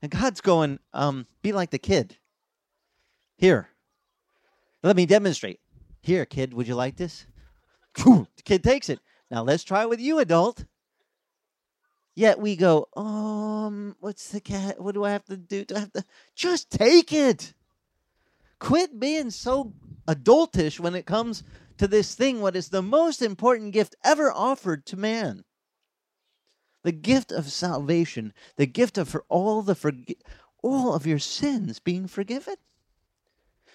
And 0.00 0.10
God's 0.10 0.40
going, 0.40 0.78
um, 0.94 1.26
be 1.42 1.52
like 1.52 1.70
the 1.70 1.78
kid. 1.78 2.16
Here, 3.36 3.68
let 4.82 4.96
me 4.96 5.06
demonstrate. 5.06 5.60
Here, 6.00 6.24
kid, 6.24 6.54
would 6.54 6.66
you 6.66 6.74
like 6.74 6.96
this? 6.96 7.26
The 7.94 8.26
kid 8.44 8.62
takes 8.62 8.88
it. 8.88 9.00
Now 9.30 9.42
let's 9.42 9.64
try 9.64 9.82
it 9.82 9.88
with 9.88 10.00
you, 10.00 10.18
adult. 10.18 10.64
Yet 12.14 12.38
we 12.38 12.56
go, 12.56 12.88
um, 12.94 13.96
what's 14.00 14.28
the 14.30 14.40
cat? 14.40 14.80
What 14.80 14.94
do 14.94 15.04
I 15.04 15.10
have 15.10 15.24
to 15.26 15.36
do? 15.36 15.64
Do 15.64 15.76
I 15.76 15.80
have 15.80 15.92
to 15.92 16.04
just 16.34 16.70
take 16.70 17.12
it? 17.12 17.54
Quit 18.58 19.00
being 19.00 19.30
so 19.30 19.72
adultish 20.06 20.78
when 20.78 20.94
it 20.94 21.06
comes 21.06 21.42
to 21.78 21.88
this 21.88 22.14
thing, 22.14 22.40
what 22.40 22.54
is 22.54 22.68
the 22.68 22.82
most 22.82 23.22
important 23.22 23.72
gift 23.72 23.96
ever 24.04 24.30
offered 24.30 24.84
to 24.86 24.96
man. 24.96 25.44
The 26.82 26.92
gift 26.92 27.32
of 27.32 27.50
salvation, 27.50 28.32
the 28.56 28.66
gift 28.66 28.98
of 28.98 29.08
for 29.08 29.24
all 29.28 29.62
the 29.62 29.74
forgi- 29.74 30.20
all 30.62 30.94
of 30.94 31.06
your 31.06 31.18
sins 31.18 31.78
being 31.78 32.06
forgiven. 32.06 32.54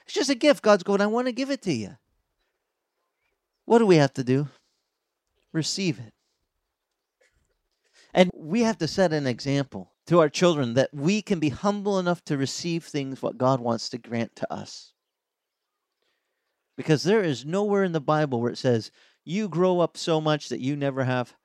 It's 0.05 0.13
just 0.13 0.29
a 0.29 0.35
gift. 0.35 0.61
God's 0.61 0.83
going, 0.83 1.01
I 1.01 1.07
want 1.07 1.27
to 1.27 1.33
give 1.33 1.49
it 1.49 1.61
to 1.63 1.73
you. 1.73 1.97
What 3.67 3.79
do 3.79 3.85
we 3.85 3.97
have 3.97 4.13
to 4.13 4.23
do? 4.23 4.47
Receive 5.53 5.99
it. 5.99 6.13
And 8.13 8.31
we 8.33 8.61
have 8.61 8.77
to 8.77 8.87
set 8.87 9.11
an 9.11 9.27
example 9.27 9.91
to 10.07 10.21
our 10.21 10.29
children 10.29 10.75
that 10.75 10.89
we 10.93 11.21
can 11.21 11.39
be 11.39 11.49
humble 11.49 11.99
enough 11.99 12.23
to 12.23 12.37
receive 12.37 12.85
things 12.85 13.21
what 13.21 13.37
God 13.37 13.59
wants 13.59 13.89
to 13.89 13.97
grant 13.97 14.37
to 14.37 14.51
us. 14.51 14.93
Because 16.77 17.03
there 17.03 17.21
is 17.21 17.45
nowhere 17.45 17.83
in 17.83 17.91
the 17.91 17.99
Bible 17.99 18.39
where 18.39 18.51
it 18.51 18.57
says, 18.57 18.89
you 19.25 19.49
grow 19.49 19.81
up 19.81 19.97
so 19.97 20.21
much 20.21 20.47
that 20.47 20.61
you 20.61 20.77
never 20.77 21.03
have. 21.03 21.35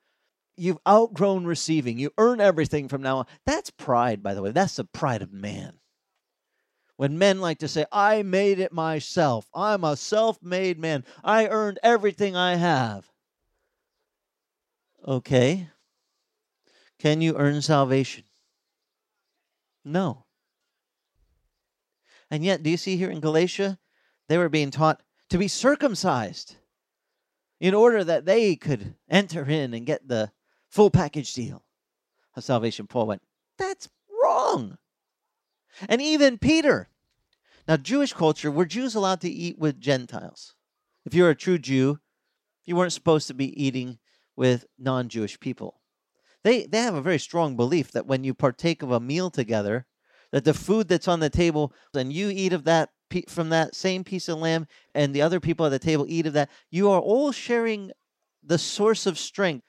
You've 0.55 0.79
outgrown 0.87 1.45
receiving. 1.45 1.99
You 1.99 2.11
earn 2.17 2.39
everything 2.39 2.87
from 2.87 3.01
now 3.01 3.17
on. 3.17 3.25
That's 3.45 3.69
pride, 3.69 4.23
by 4.23 4.33
the 4.33 4.41
way. 4.41 4.51
That's 4.51 4.77
the 4.77 4.85
pride 4.85 5.21
of 5.21 5.33
man. 5.33 5.73
When 6.95 7.17
men 7.17 7.41
like 7.41 7.59
to 7.59 7.67
say, 7.67 7.85
I 7.91 8.21
made 8.21 8.59
it 8.59 8.71
myself, 8.71 9.49
I'm 9.53 9.83
a 9.83 9.97
self 9.97 10.41
made 10.43 10.77
man, 10.79 11.03
I 11.23 11.47
earned 11.47 11.79
everything 11.81 12.35
I 12.35 12.55
have. 12.55 13.09
Okay. 15.05 15.69
Can 16.99 17.21
you 17.21 17.35
earn 17.37 17.61
salvation? 17.61 18.23
No. 19.83 20.25
And 22.31 22.43
yet, 22.43 22.63
do 22.63 22.69
you 22.69 22.77
see 22.77 22.95
here 22.95 23.11
in 23.11 23.19
Galatia, 23.19 23.77
they 24.29 24.37
were 24.37 24.49
being 24.49 24.71
taught 24.71 25.01
to 25.29 25.37
be 25.37 25.47
circumcised 25.47 26.55
in 27.59 27.73
order 27.73 28.03
that 28.03 28.25
they 28.25 28.55
could 28.55 28.95
enter 29.09 29.45
in 29.45 29.73
and 29.73 29.85
get 29.85 30.07
the 30.07 30.31
full 30.69 30.89
package 30.89 31.33
deal 31.33 31.63
of 32.35 32.43
salvation. 32.43 32.87
Paul 32.87 33.07
went, 33.07 33.21
That's 33.57 33.89
wrong. 34.21 34.77
And 35.87 36.01
even 36.01 36.37
Peter. 36.37 36.89
Now, 37.67 37.77
Jewish 37.77 38.13
culture, 38.13 38.51
were 38.51 38.65
Jews 38.65 38.95
allowed 38.95 39.21
to 39.21 39.29
eat 39.29 39.57
with 39.57 39.79
Gentiles? 39.79 40.55
If 41.05 41.13
you're 41.13 41.29
a 41.29 41.35
true 41.35 41.57
Jew, 41.57 41.99
you 42.65 42.75
weren't 42.75 42.93
supposed 42.93 43.27
to 43.27 43.33
be 43.33 43.61
eating 43.61 43.99
with 44.35 44.65
non 44.77 45.09
Jewish 45.09 45.39
people. 45.39 45.79
They, 46.43 46.65
they 46.65 46.79
have 46.79 46.95
a 46.95 47.01
very 47.01 47.19
strong 47.19 47.55
belief 47.55 47.91
that 47.91 48.05
when 48.05 48.23
you 48.23 48.33
partake 48.33 48.81
of 48.83 48.91
a 48.91 48.99
meal 48.99 49.29
together, 49.29 49.85
that 50.31 50.43
the 50.43 50.53
food 50.53 50.87
that's 50.87 51.07
on 51.07 51.19
the 51.19 51.29
table 51.29 51.73
and 51.93 52.11
you 52.11 52.29
eat 52.29 52.53
of 52.53 52.65
that 52.65 52.89
from 53.27 53.49
that 53.49 53.75
same 53.75 54.03
piece 54.03 54.27
of 54.27 54.39
lamb 54.39 54.65
and 54.95 55.13
the 55.13 55.21
other 55.21 55.39
people 55.39 55.67
at 55.67 55.69
the 55.69 55.77
table 55.77 56.05
eat 56.09 56.25
of 56.25 56.33
that, 56.33 56.49
you 56.71 56.89
are 56.89 56.99
all 56.99 57.31
sharing 57.31 57.91
the 58.41 58.57
source 58.57 59.05
of 59.05 59.19
strength, 59.19 59.65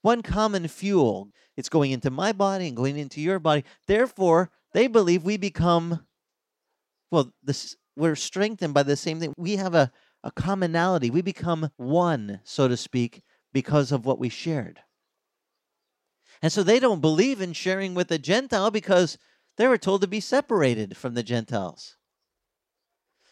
one 0.00 0.22
common 0.22 0.66
fuel. 0.66 1.28
It's 1.56 1.68
going 1.68 1.90
into 1.90 2.10
my 2.10 2.32
body 2.32 2.68
and 2.68 2.76
going 2.76 2.96
into 2.96 3.20
your 3.20 3.38
body. 3.38 3.64
Therefore, 3.86 4.50
they 4.76 4.88
believe 4.88 5.24
we 5.24 5.38
become, 5.38 6.06
well, 7.10 7.32
this, 7.42 7.76
we're 7.96 8.14
strengthened 8.14 8.74
by 8.74 8.82
the 8.82 8.94
same 8.94 9.18
thing. 9.18 9.32
We 9.38 9.56
have 9.56 9.74
a, 9.74 9.90
a 10.22 10.30
commonality. 10.30 11.08
We 11.08 11.22
become 11.22 11.70
one, 11.78 12.40
so 12.44 12.68
to 12.68 12.76
speak, 12.76 13.22
because 13.54 13.90
of 13.90 14.04
what 14.04 14.18
we 14.18 14.28
shared. 14.28 14.80
And 16.42 16.52
so 16.52 16.62
they 16.62 16.78
don't 16.78 17.00
believe 17.00 17.40
in 17.40 17.54
sharing 17.54 17.94
with 17.94 18.08
the 18.08 18.18
Gentile 18.18 18.70
because 18.70 19.16
they 19.56 19.66
were 19.66 19.78
told 19.78 20.02
to 20.02 20.06
be 20.06 20.20
separated 20.20 20.94
from 20.94 21.14
the 21.14 21.22
Gentiles. 21.22 21.96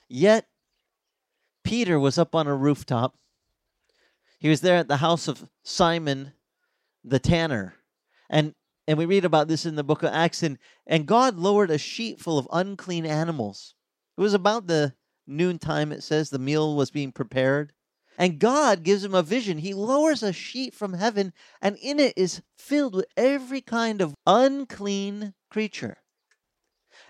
Yet, 0.08 0.46
Peter 1.62 2.00
was 2.00 2.16
up 2.16 2.34
on 2.34 2.46
a 2.46 2.56
rooftop. 2.56 3.16
He 4.38 4.48
was 4.48 4.62
there 4.62 4.76
at 4.76 4.88
the 4.88 4.96
house 4.96 5.28
of 5.28 5.46
Simon 5.62 6.32
the 7.04 7.18
tanner. 7.18 7.74
And 8.30 8.54
and 8.86 8.98
we 8.98 9.06
read 9.06 9.24
about 9.24 9.48
this 9.48 9.64
in 9.64 9.76
the 9.76 9.84
book 9.84 10.02
of 10.02 10.12
Acts. 10.12 10.42
And, 10.42 10.58
and 10.86 11.06
God 11.06 11.36
lowered 11.36 11.70
a 11.70 11.78
sheet 11.78 12.20
full 12.20 12.38
of 12.38 12.48
unclean 12.52 13.06
animals. 13.06 13.74
It 14.16 14.20
was 14.20 14.34
about 14.34 14.66
the 14.66 14.94
noontime, 15.26 15.90
it 15.90 16.02
says, 16.02 16.30
the 16.30 16.38
meal 16.38 16.76
was 16.76 16.90
being 16.90 17.12
prepared. 17.12 17.72
And 18.16 18.38
God 18.38 18.84
gives 18.84 19.02
him 19.02 19.14
a 19.14 19.22
vision. 19.22 19.58
He 19.58 19.74
lowers 19.74 20.22
a 20.22 20.32
sheet 20.32 20.72
from 20.72 20.92
heaven, 20.92 21.32
and 21.60 21.76
in 21.78 21.98
it 21.98 22.12
is 22.16 22.42
filled 22.56 22.94
with 22.94 23.06
every 23.16 23.60
kind 23.60 24.00
of 24.00 24.14
unclean 24.26 25.34
creature. 25.50 25.96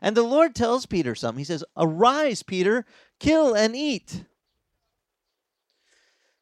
And 0.00 0.16
the 0.16 0.22
Lord 0.22 0.54
tells 0.54 0.86
Peter 0.86 1.14
something. 1.14 1.40
He 1.40 1.44
says, 1.44 1.64
Arise, 1.76 2.42
Peter, 2.42 2.86
kill 3.20 3.54
and 3.54 3.76
eat. 3.76 4.24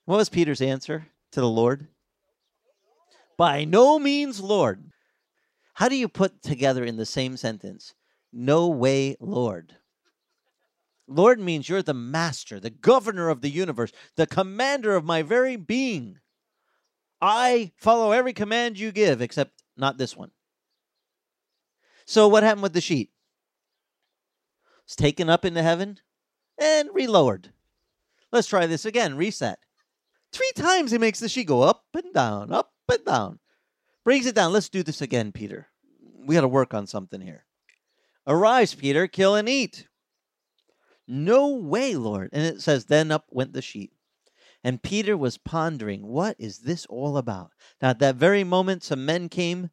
What 0.04 0.16
was 0.16 0.28
Peter's 0.28 0.62
answer 0.62 1.06
to 1.32 1.40
the 1.40 1.48
Lord? 1.48 1.88
By 3.36 3.64
no 3.64 3.98
means, 3.98 4.40
Lord. 4.40 4.92
How 5.82 5.88
do 5.88 5.96
you 5.96 6.06
put 6.06 6.44
together 6.44 6.84
in 6.84 6.96
the 6.96 7.04
same 7.04 7.36
sentence, 7.36 7.94
no 8.32 8.68
way, 8.68 9.16
Lord? 9.18 9.78
Lord 11.08 11.40
means 11.40 11.68
you're 11.68 11.82
the 11.82 11.92
master, 11.92 12.60
the 12.60 12.70
governor 12.70 13.28
of 13.30 13.40
the 13.40 13.50
universe, 13.50 13.90
the 14.14 14.28
commander 14.28 14.94
of 14.94 15.04
my 15.04 15.22
very 15.22 15.56
being. 15.56 16.20
I 17.20 17.72
follow 17.74 18.12
every 18.12 18.32
command 18.32 18.78
you 18.78 18.92
give, 18.92 19.20
except 19.20 19.64
not 19.76 19.98
this 19.98 20.16
one. 20.16 20.30
So, 22.04 22.28
what 22.28 22.44
happened 22.44 22.62
with 22.62 22.74
the 22.74 22.80
sheet? 22.80 23.10
It's 24.84 24.94
taken 24.94 25.28
up 25.28 25.44
into 25.44 25.64
heaven 25.64 25.98
and 26.58 26.90
relowered. 26.90 27.46
Let's 28.30 28.46
try 28.46 28.66
this 28.66 28.84
again. 28.84 29.16
Reset. 29.16 29.58
Three 30.30 30.52
times 30.54 30.92
he 30.92 30.98
makes 30.98 31.18
the 31.18 31.28
sheet 31.28 31.48
go 31.48 31.62
up 31.62 31.86
and 31.92 32.14
down, 32.14 32.52
up 32.52 32.70
and 32.88 33.04
down. 33.04 33.40
Brings 34.04 34.26
it 34.26 34.36
down. 34.36 34.52
Let's 34.52 34.68
do 34.68 34.84
this 34.84 35.02
again, 35.02 35.32
Peter. 35.32 35.66
We 36.24 36.34
got 36.34 36.42
to 36.42 36.48
work 36.48 36.74
on 36.74 36.86
something 36.86 37.20
here. 37.20 37.44
Arise, 38.26 38.74
Peter, 38.74 39.06
kill 39.06 39.34
and 39.34 39.48
eat. 39.48 39.88
No 41.08 41.48
way, 41.48 41.96
Lord. 41.96 42.30
And 42.32 42.44
it 42.44 42.60
says, 42.60 42.84
Then 42.84 43.10
up 43.10 43.26
went 43.30 43.52
the 43.52 43.62
sheet. 43.62 43.92
And 44.64 44.82
Peter 44.82 45.16
was 45.16 45.38
pondering, 45.38 46.06
What 46.06 46.36
is 46.38 46.60
this 46.60 46.86
all 46.86 47.16
about? 47.16 47.50
Now, 47.80 47.90
at 47.90 47.98
that 47.98 48.16
very 48.16 48.44
moment, 48.44 48.84
some 48.84 49.04
men 49.04 49.28
came 49.28 49.70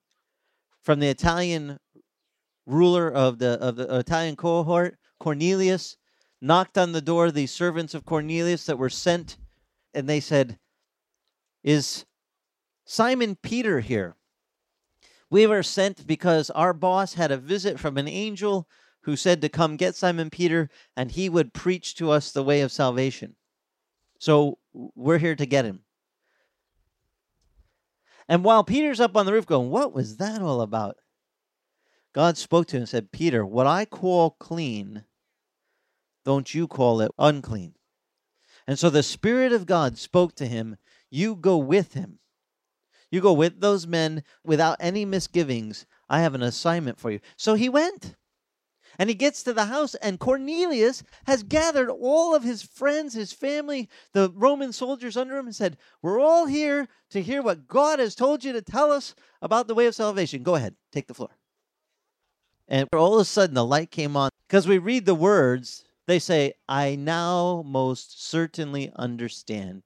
from 0.82 1.00
the 1.00 1.10
Italian 1.10 1.80
ruler 2.66 3.12
of 3.12 3.40
the 3.40 3.60
of 3.60 3.76
the 3.76 3.98
Italian 3.98 4.36
cohort, 4.36 4.98
Cornelius, 5.20 5.98
knocked 6.42 6.78
on 6.78 6.92
the 6.92 7.02
door 7.02 7.28
of 7.28 7.34
the 7.34 7.48
servants 7.48 7.94
of 7.94 8.06
Cornelius 8.06 8.66
that 8.66 8.78
were 8.78 8.90
sent, 8.90 9.38
and 9.94 10.08
they 10.08 10.20
said, 10.20 10.58
Is 11.64 12.06
Simon 12.86 13.36
Peter 13.36 13.82
here? 13.82 14.16
We 15.30 15.46
were 15.46 15.64
sent 15.64 16.08
because 16.08 16.50
our 16.50 16.74
boss 16.74 17.14
had 17.14 17.32
a 17.32 17.38
visit 17.38 17.80
from 17.80 17.98
an 17.98 18.08
angel 18.08 18.68
who 19.02 19.16
said 19.16 19.42
to 19.42 19.50
come 19.50 19.78
get 19.78 19.96
Simon 19.96 20.30
Peter 20.30 20.70
and 20.96 21.12
he 21.12 21.30
would 21.30 21.54
preach 21.54 21.96
to 21.96 22.12
us 22.12 22.32
the 22.32 22.44
way 22.44 22.62
of 22.62 22.72
salvation. 22.72 23.36
So 24.20 24.58
we're 24.74 25.20
here 25.20 25.36
to 25.36 25.46
get 25.46 25.66
him. 25.66 25.82
And 28.28 28.44
while 28.44 28.64
Peter's 28.64 29.00
up 29.00 29.16
on 29.16 29.26
the 29.26 29.34
roof 29.34 29.46
going, 29.46 29.70
What 29.70 29.94
was 29.94 30.18
that 30.18 30.42
all 30.42 30.62
about? 30.62 30.98
God 32.14 32.38
spoke 32.38 32.68
to 32.68 32.78
him 32.78 32.82
and 32.82 32.90
said, 32.90 33.12
Peter, 33.12 33.46
what 33.46 33.68
I 33.68 33.86
call 33.86 34.32
clean, 34.32 35.04
don't 36.26 36.54
you 36.54 36.68
call 36.68 37.02
it 37.02 37.12
unclean. 37.18 37.74
And 38.68 38.78
so 38.78 38.90
the 38.90 39.04
Spirit 39.04 39.52
of 39.52 39.66
God 39.66 39.98
spoke 39.98 40.36
to 40.36 40.46
him, 40.46 40.78
You 41.10 41.36
go 41.36 41.58
with 41.58 41.94
him. 41.94 42.20
You 43.12 43.22
go 43.22 43.34
with 43.34 43.60
those 43.60 43.88
men 43.88 44.24
without 44.44 44.78
any 44.80 45.06
misgivings. 45.06 45.86
I 46.10 46.22
have 46.22 46.36
an 46.36 46.44
assignment 46.44 47.00
for 47.00 47.12
you. 47.12 47.20
So 47.38 47.56
he 47.56 47.70
went. 47.70 48.16
And 48.98 49.10
he 49.10 49.16
gets 49.16 49.44
to 49.44 49.54
the 49.54 49.66
house, 49.66 49.96
and 49.96 50.20
Cornelius 50.20 51.04
has 51.26 51.44
gathered 51.44 51.90
all 51.90 52.36
of 52.36 52.44
his 52.44 52.62
friends, 52.64 53.14
his 53.14 53.32
family, 53.32 53.88
the 54.12 54.30
Roman 54.36 54.74
soldiers 54.74 55.16
under 55.16 55.38
him, 55.38 55.46
and 55.46 55.56
said, 55.56 55.78
We're 56.02 56.20
all 56.20 56.48
here 56.48 56.90
to 57.12 57.22
hear 57.22 57.42
what 57.42 57.68
God 57.68 58.00
has 58.00 58.14
told 58.14 58.44
you 58.44 58.52
to 58.52 58.62
tell 58.62 58.92
us 58.92 59.16
about 59.42 59.68
the 59.68 59.76
way 59.76 59.86
of 59.86 59.96
salvation. 59.96 60.44
Go 60.44 60.56
ahead, 60.56 60.76
take 60.92 61.08
the 61.08 61.14
floor. 61.14 61.30
And 62.68 62.90
all 62.94 63.16
of 63.16 63.22
a 63.22 63.26
sudden, 63.26 63.56
the 63.56 63.66
light 63.66 63.90
came 63.90 64.18
on. 64.18 64.32
Because 64.48 64.68
we 64.68 64.78
read 64.80 65.06
the 65.06 65.16
words, 65.16 65.86
they 66.06 66.20
say, 66.20 66.54
I 66.68 66.96
now 66.96 67.64
most 67.66 68.28
certainly 68.28 68.92
understand 68.98 69.84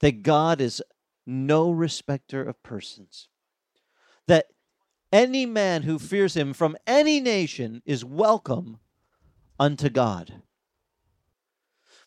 that 0.00 0.22
God 0.22 0.60
is 0.60 0.82
no 1.26 1.70
respecter 1.70 2.42
of 2.42 2.62
persons. 2.62 3.28
That 4.26 4.46
any 5.12 5.46
man 5.46 5.82
who 5.82 5.98
fears 5.98 6.36
him 6.36 6.52
from 6.52 6.76
any 6.86 7.20
nation 7.20 7.82
is 7.84 8.04
welcome 8.04 8.78
unto 9.58 9.88
God. 9.88 10.42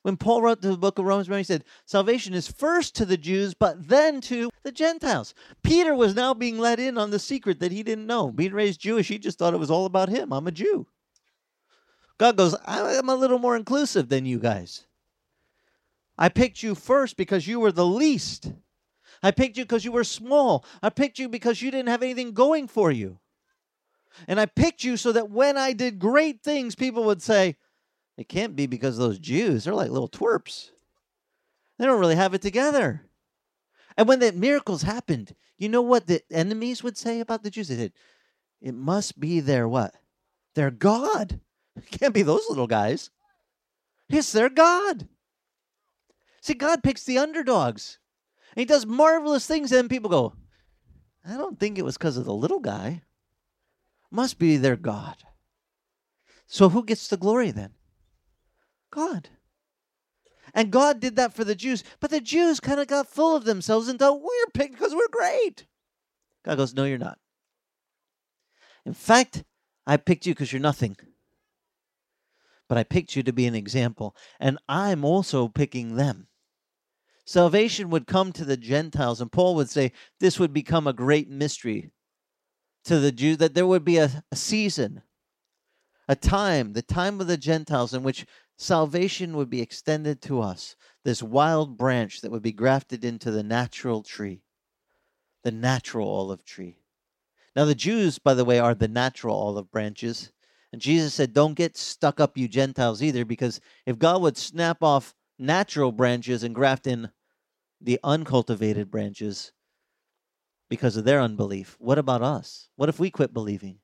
When 0.02 0.18
Paul 0.18 0.42
wrote 0.42 0.62
the 0.62 0.78
book 0.78 1.00
of 1.00 1.06
Romans, 1.06 1.28
he 1.28 1.44
said, 1.44 1.66
Salvation 1.86 2.34
is 2.34 2.50
first 2.50 2.96
to 2.96 3.06
the 3.06 3.18
Jews, 3.18 3.54
but 3.54 3.90
then 3.90 4.22
to 4.22 4.50
the 4.64 4.72
Gentiles. 4.72 5.34
Peter 5.64 5.94
was 5.94 6.16
now 6.16 6.34
being 6.34 6.58
let 6.58 6.80
in 6.80 6.98
on 6.98 7.12
the 7.12 7.20
secret 7.20 7.60
that 7.60 7.72
he 7.72 7.84
didn't 7.84 8.08
know. 8.08 8.32
Being 8.32 8.54
raised 8.54 8.80
Jewish, 8.80 9.10
he 9.10 9.18
just 9.18 9.38
thought 9.38 9.54
it 9.54 9.60
was 9.60 9.72
all 9.72 9.86
about 9.86 10.10
him. 10.10 10.32
I'm 10.32 10.48
a 10.48 10.52
Jew. 10.52 10.88
God 12.18 12.38
goes, 12.38 12.56
I'm 12.66 13.10
a 13.10 13.16
little 13.16 13.40
more 13.40 13.56
inclusive 13.56 14.10
than 14.10 14.26
you 14.26 14.40
guys. 14.40 14.86
I 16.18 16.30
picked 16.30 16.64
you 16.64 16.74
first 16.74 17.16
because 17.16 17.48
you 17.48 17.60
were 17.60 17.72
the 17.72 17.86
least. 17.86 18.52
I 19.28 19.32
picked 19.32 19.58
you 19.58 19.66
because 19.66 19.84
you 19.84 19.92
were 19.92 20.06
small. 20.06 20.64
I 20.82 20.90
picked 20.90 21.20
you 21.20 21.28
because 21.28 21.62
you 21.62 21.70
didn't 21.70 21.90
have 21.90 22.02
anything 22.02 22.32
going 22.32 22.70
for 22.70 22.92
you. 22.92 23.20
And 24.26 24.40
I 24.40 24.46
picked 24.46 24.86
you 24.86 24.96
so 24.96 25.12
that 25.12 25.30
when 25.30 25.58
I 25.58 25.74
did 25.74 26.00
great 26.00 26.42
things, 26.42 26.76
people 26.76 27.04
would 27.04 27.22
say, 27.22 27.58
it 28.16 28.30
can't 28.30 28.56
be 28.56 28.68
because 28.68 28.98
those 28.98 29.20
Jews. 29.20 29.66
They're 29.66 29.74
like 29.74 29.92
little 29.92 30.08
twerps. 30.08 30.70
They 31.78 31.86
don't 31.86 32.00
really 32.00 32.16
have 32.16 32.34
it 32.36 32.42
together. 32.42 33.02
And 33.98 34.08
when 34.08 34.20
the 34.20 34.32
miracles 34.32 34.84
happened, 34.84 35.36
you 35.58 35.68
know 35.68 35.82
what 35.82 36.08
the 36.08 36.22
enemies 36.32 36.82
would 36.82 36.98
say 36.98 37.20
about 37.20 37.44
the 37.44 37.50
Jews? 37.50 37.68
They 37.68 37.76
said, 37.76 37.92
it 38.62 38.76
must 38.76 39.20
be 39.20 39.42
their 39.42 39.68
what? 39.68 39.94
Their 40.56 40.72
God. 40.72 41.42
It 41.76 41.92
can't 42.00 42.14
be 42.14 42.22
those 42.22 42.46
little 42.48 42.66
guys. 42.66 43.10
It's 44.10 44.32
their 44.32 44.50
God. 44.50 45.06
See, 46.40 46.54
God 46.54 46.82
picks 46.82 47.04
the 47.04 47.18
underdogs. 47.18 48.00
And 48.58 48.62
he 48.62 48.66
does 48.66 48.88
marvelous 48.88 49.46
things, 49.46 49.72
and 49.72 49.88
people 49.88 50.10
go, 50.10 50.34
I 51.24 51.38
don't 51.38 51.60
think 51.60 51.78
it 51.78 51.86
was 51.86 51.96
because 51.96 52.18
of 52.18 52.26
the 52.26 52.34
little 52.34 52.60
guy. 52.60 53.04
Must 54.10 54.40
be 54.40 54.58
their 54.58 54.76
God. 54.76 55.18
So 56.48 56.70
who 56.70 56.84
gets 56.84 57.08
the 57.08 57.18
glory 57.18 57.52
then? 57.52 57.74
God. 58.90 59.30
And 60.56 60.72
God 60.72 61.00
did 61.00 61.18
that 61.18 61.36
for 61.36 61.44
the 61.44 61.54
Jews, 61.54 61.84
but 62.00 62.10
the 62.10 62.20
Jews 62.20 62.60
kind 62.60 62.80
of 62.80 62.88
got 62.88 63.08
full 63.08 63.36
of 63.36 63.46
themselves 63.46 63.88
and 63.88 64.00
thought, 64.00 64.24
we're 64.24 64.52
picked 64.56 64.74
because 64.74 64.96
we're 64.96 65.08
great. 65.12 65.68
God 66.44 66.58
goes, 66.58 66.74
No, 66.74 66.86
you're 66.86 66.98
not. 66.98 67.20
In 68.88 68.96
fact, 68.96 69.44
I 69.86 69.98
picked 69.98 70.26
you 70.26 70.34
because 70.34 70.52
you're 70.52 70.60
nothing. 70.60 70.98
But 72.68 72.80
I 72.80 72.84
picked 72.84 73.16
you 73.16 73.22
to 73.22 73.32
be 73.32 73.46
an 73.46 73.54
example, 73.54 74.16
and 74.40 74.58
I'm 74.68 75.06
also 75.06 75.48
picking 75.48 75.96
them. 75.96 76.28
Salvation 77.28 77.90
would 77.90 78.08
come 78.08 78.32
to 78.32 78.46
the 78.46 78.56
Gentiles, 78.56 79.20
and 79.20 79.30
Paul 79.30 79.56
would 79.56 79.70
say 79.70 79.92
this 80.22 80.40
would 80.40 80.54
become 80.54 80.88
a 80.88 80.94
great 80.94 81.30
mystery 81.30 81.92
to 82.86 83.02
the 83.02 83.12
Jews, 83.12 83.38
that 83.40 83.54
there 83.54 83.68
would 83.68 83.84
be 83.84 83.98
a, 83.98 84.24
a 84.32 84.36
season, 84.38 85.02
a 86.08 86.16
time, 86.16 86.72
the 86.72 86.82
time 86.82 87.20
of 87.20 87.28
the 87.28 87.36
Gentiles, 87.36 87.94
in 87.94 88.02
which 88.02 88.26
salvation 88.58 89.36
would 89.36 89.50
be 89.50 89.62
extended 89.62 90.22
to 90.22 90.40
us, 90.40 90.78
this 91.04 91.22
wild 91.22 91.78
branch 91.78 92.22
that 92.22 92.32
would 92.32 92.42
be 92.42 92.54
grafted 92.54 93.04
into 93.04 93.30
the 93.30 93.44
natural 93.44 94.04
tree, 94.04 94.42
the 95.44 95.52
natural 95.52 96.08
olive 96.08 96.46
tree. 96.46 96.78
Now, 97.58 97.66
the 97.66 97.76
Jews, 97.76 98.20
by 98.20 98.36
the 98.36 98.46
way, 98.46 98.58
are 98.58 98.74
the 98.74 98.88
natural 98.88 99.36
olive 99.36 99.70
branches. 99.70 100.32
And 100.72 100.82
Jesus 100.82 101.14
said, 101.14 101.34
Don't 101.34 101.56
get 101.56 101.76
stuck 101.76 102.22
up, 102.22 102.38
you 102.38 102.48
Gentiles, 102.48 103.04
either, 103.04 103.26
because 103.26 103.60
if 103.86 104.00
God 104.00 104.22
would 104.22 104.38
snap 104.38 104.82
off 104.82 105.14
natural 105.38 105.92
branches 105.92 106.44
and 106.44 106.56
graft 106.56 106.88
in 106.88 107.10
the 107.82 108.00
uncultivated 108.04 108.90
branches 108.90 109.52
because 110.70 110.98
of 110.98 111.06
their 111.06 111.22
unbelief, 111.22 111.78
what 111.80 111.98
about 111.98 112.22
us? 112.22 112.70
What 112.76 112.90
if 112.90 113.00
we 113.00 113.10
quit 113.10 113.34
believing? 113.34 113.80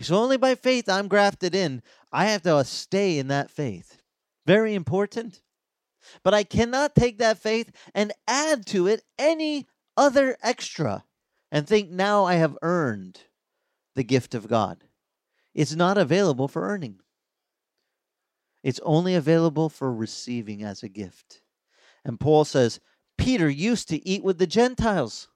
So 0.00 0.16
only 0.16 0.38
by 0.38 0.54
faith 0.54 0.88
I'm 0.88 1.08
grafted 1.08 1.54
in. 1.54 1.82
I 2.10 2.26
have 2.26 2.42
to 2.42 2.56
uh, 2.56 2.62
stay 2.62 3.18
in 3.18 3.28
that 3.28 3.50
faith. 3.50 4.00
Very 4.46 4.74
important. 4.74 5.42
But 6.22 6.32
I 6.32 6.42
cannot 6.42 6.94
take 6.94 7.18
that 7.18 7.38
faith 7.38 7.70
and 7.94 8.12
add 8.26 8.66
to 8.66 8.86
it 8.86 9.02
any 9.18 9.66
other 9.96 10.36
extra 10.42 11.04
and 11.52 11.66
think 11.66 11.90
now 11.90 12.24
I 12.24 12.34
have 12.34 12.56
earned 12.62 13.20
the 13.94 14.02
gift 14.02 14.34
of 14.34 14.48
God. 14.48 14.84
It's 15.54 15.74
not 15.74 15.98
available 15.98 16.48
for 16.48 16.62
earning, 16.62 17.00
it's 18.62 18.80
only 18.82 19.14
available 19.14 19.68
for 19.68 19.92
receiving 19.92 20.62
as 20.62 20.82
a 20.82 20.88
gift. 20.88 21.42
And 22.04 22.18
Paul 22.18 22.44
says, 22.44 22.80
Peter 23.18 23.48
used 23.48 23.88
to 23.88 24.06
eat 24.08 24.24
with 24.24 24.38
the 24.38 24.46
Gentiles. 24.46 25.28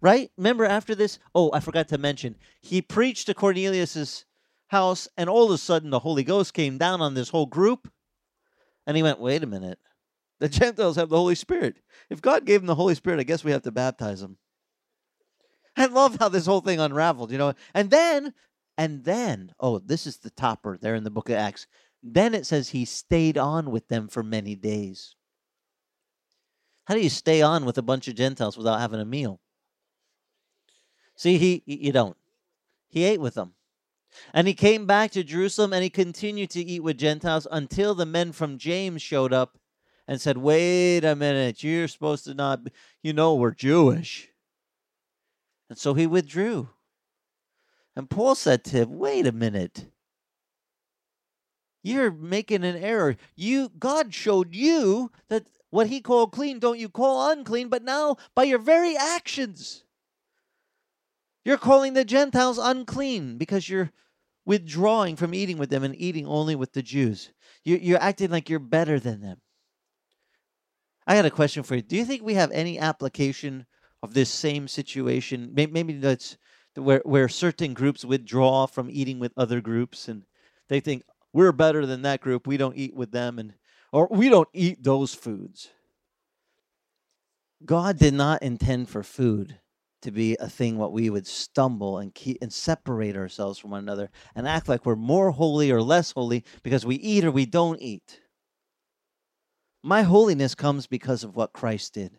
Right? 0.00 0.30
Remember 0.36 0.64
after 0.64 0.94
this? 0.94 1.18
Oh, 1.34 1.50
I 1.52 1.60
forgot 1.60 1.88
to 1.88 1.98
mention. 1.98 2.36
He 2.60 2.82
preached 2.82 3.26
to 3.26 3.34
Cornelius's 3.34 4.26
house, 4.68 5.08
and 5.16 5.30
all 5.30 5.46
of 5.46 5.50
a 5.52 5.58
sudden 5.58 5.90
the 5.90 6.00
Holy 6.00 6.24
Ghost 6.24 6.52
came 6.52 6.78
down 6.78 7.00
on 7.00 7.14
this 7.14 7.30
whole 7.30 7.46
group. 7.46 7.90
And 8.86 8.96
he 8.96 9.02
went, 9.02 9.20
wait 9.20 9.42
a 9.42 9.46
minute. 9.46 9.78
The 10.40 10.48
Gentiles 10.60 10.96
have 10.96 11.08
the 11.08 11.16
Holy 11.16 11.34
Spirit. 11.34 11.76
If 12.10 12.20
God 12.20 12.44
gave 12.44 12.60
them 12.60 12.66
the 12.66 12.74
Holy 12.74 12.94
Spirit, 12.94 13.20
I 13.20 13.22
guess 13.22 13.44
we 13.44 13.52
have 13.52 13.62
to 13.62 13.72
baptize 13.72 14.20
them. 14.20 14.36
I 15.76 15.86
love 15.86 16.16
how 16.18 16.28
this 16.28 16.46
whole 16.46 16.60
thing 16.60 16.80
unraveled, 16.80 17.32
you 17.32 17.38
know. 17.38 17.54
And 17.72 17.90
then, 17.90 18.34
and 18.76 19.04
then, 19.04 19.52
oh, 19.58 19.78
this 19.78 20.06
is 20.06 20.18
the 20.18 20.30
topper 20.30 20.78
there 20.80 20.94
in 20.94 21.04
the 21.04 21.10
book 21.10 21.30
of 21.30 21.36
Acts. 21.36 21.66
Then 22.02 22.34
it 22.34 22.46
says 22.46 22.68
he 22.68 22.84
stayed 22.84 23.38
on 23.38 23.70
with 23.70 23.88
them 23.88 24.08
for 24.08 24.22
many 24.22 24.54
days. 24.54 25.16
How 26.86 26.94
do 26.94 27.00
you 27.00 27.08
stay 27.08 27.42
on 27.42 27.64
with 27.64 27.78
a 27.78 27.82
bunch 27.82 28.08
of 28.08 28.14
Gentiles 28.14 28.56
without 28.56 28.80
having 28.80 29.00
a 29.00 29.04
meal? 29.04 29.40
See, 31.16 31.38
he 31.38 31.62
you 31.66 31.92
don't. 31.92 32.16
He 32.88 33.04
ate 33.04 33.20
with 33.20 33.34
them. 33.34 33.54
And 34.32 34.46
he 34.46 34.54
came 34.54 34.86
back 34.86 35.10
to 35.12 35.24
Jerusalem 35.24 35.72
and 35.72 35.82
he 35.82 35.90
continued 35.90 36.50
to 36.50 36.62
eat 36.62 36.82
with 36.82 36.98
Gentiles 36.98 37.46
until 37.50 37.94
the 37.94 38.06
men 38.06 38.32
from 38.32 38.58
James 38.58 39.02
showed 39.02 39.32
up 39.32 39.58
and 40.06 40.20
said, 40.20 40.38
Wait 40.38 41.04
a 41.04 41.16
minute, 41.16 41.62
you're 41.62 41.88
supposed 41.88 42.24
to 42.24 42.34
not, 42.34 42.64
be, 42.64 42.70
you 43.02 43.12
know, 43.12 43.34
we're 43.34 43.50
Jewish. 43.52 44.28
And 45.68 45.78
so 45.78 45.94
he 45.94 46.06
withdrew. 46.06 46.68
And 47.96 48.10
Paul 48.10 48.34
said 48.34 48.64
to 48.64 48.82
him, 48.82 48.98
Wait 48.98 49.26
a 49.26 49.32
minute. 49.32 49.86
You're 51.82 52.10
making 52.10 52.64
an 52.64 52.76
error. 52.76 53.16
You 53.36 53.70
God 53.78 54.14
showed 54.14 54.54
you 54.54 55.10
that 55.28 55.46
what 55.74 55.88
he 55.88 56.00
called 56.00 56.30
clean, 56.30 56.60
don't 56.60 56.78
you 56.78 56.88
call 56.88 57.32
unclean, 57.32 57.68
but 57.68 57.82
now 57.82 58.16
by 58.36 58.44
your 58.44 58.60
very 58.60 58.96
actions, 58.96 59.82
you're 61.44 61.58
calling 61.58 61.94
the 61.94 62.04
Gentiles 62.04 62.58
unclean 62.58 63.38
because 63.38 63.68
you're 63.68 63.90
withdrawing 64.46 65.16
from 65.16 65.34
eating 65.34 65.58
with 65.58 65.70
them 65.70 65.82
and 65.82 66.00
eating 66.00 66.28
only 66.28 66.54
with 66.54 66.74
the 66.74 66.82
Jews. 66.82 67.32
You're 67.64 68.00
acting 68.00 68.30
like 68.30 68.48
you're 68.48 68.60
better 68.60 69.00
than 69.00 69.20
them. 69.20 69.40
I 71.08 71.16
got 71.16 71.26
a 71.26 71.30
question 71.30 71.64
for 71.64 71.74
you. 71.74 71.82
Do 71.82 71.96
you 71.96 72.04
think 72.04 72.22
we 72.22 72.34
have 72.34 72.52
any 72.52 72.78
application 72.78 73.66
of 74.00 74.14
this 74.14 74.30
same 74.30 74.68
situation? 74.68 75.50
Maybe 75.54 75.94
that's 75.94 76.36
where, 76.76 77.02
where 77.04 77.28
certain 77.28 77.74
groups 77.74 78.04
withdraw 78.04 78.66
from 78.66 78.90
eating 78.92 79.18
with 79.18 79.32
other 79.36 79.60
groups 79.60 80.06
and 80.06 80.22
they 80.68 80.78
think 80.78 81.02
we're 81.32 81.50
better 81.50 81.84
than 81.84 82.02
that 82.02 82.20
group. 82.20 82.46
We 82.46 82.58
don't 82.58 82.76
eat 82.76 82.94
with 82.94 83.10
them 83.10 83.40
and 83.40 83.54
or 83.94 84.08
we 84.10 84.28
don't 84.28 84.48
eat 84.52 84.82
those 84.82 85.14
foods. 85.14 85.70
God 87.64 87.96
did 87.96 88.12
not 88.12 88.42
intend 88.42 88.88
for 88.88 89.04
food 89.04 89.60
to 90.02 90.10
be 90.10 90.36
a 90.40 90.48
thing 90.48 90.76
what 90.76 90.92
we 90.92 91.08
would 91.08 91.28
stumble 91.28 91.98
and 91.98 92.12
keep 92.12 92.38
and 92.42 92.52
separate 92.52 93.14
ourselves 93.14 93.56
from 93.56 93.70
one 93.70 93.84
another 93.84 94.10
and 94.34 94.48
act 94.48 94.68
like 94.68 94.84
we're 94.84 94.96
more 94.96 95.30
holy 95.30 95.70
or 95.70 95.80
less 95.80 96.10
holy 96.10 96.44
because 96.64 96.84
we 96.84 96.96
eat 96.96 97.24
or 97.24 97.30
we 97.30 97.46
don't 97.46 97.80
eat. 97.80 98.20
My 99.84 100.02
holiness 100.02 100.56
comes 100.56 100.88
because 100.88 101.22
of 101.22 101.36
what 101.36 101.52
Christ 101.52 101.94
did, 101.94 102.18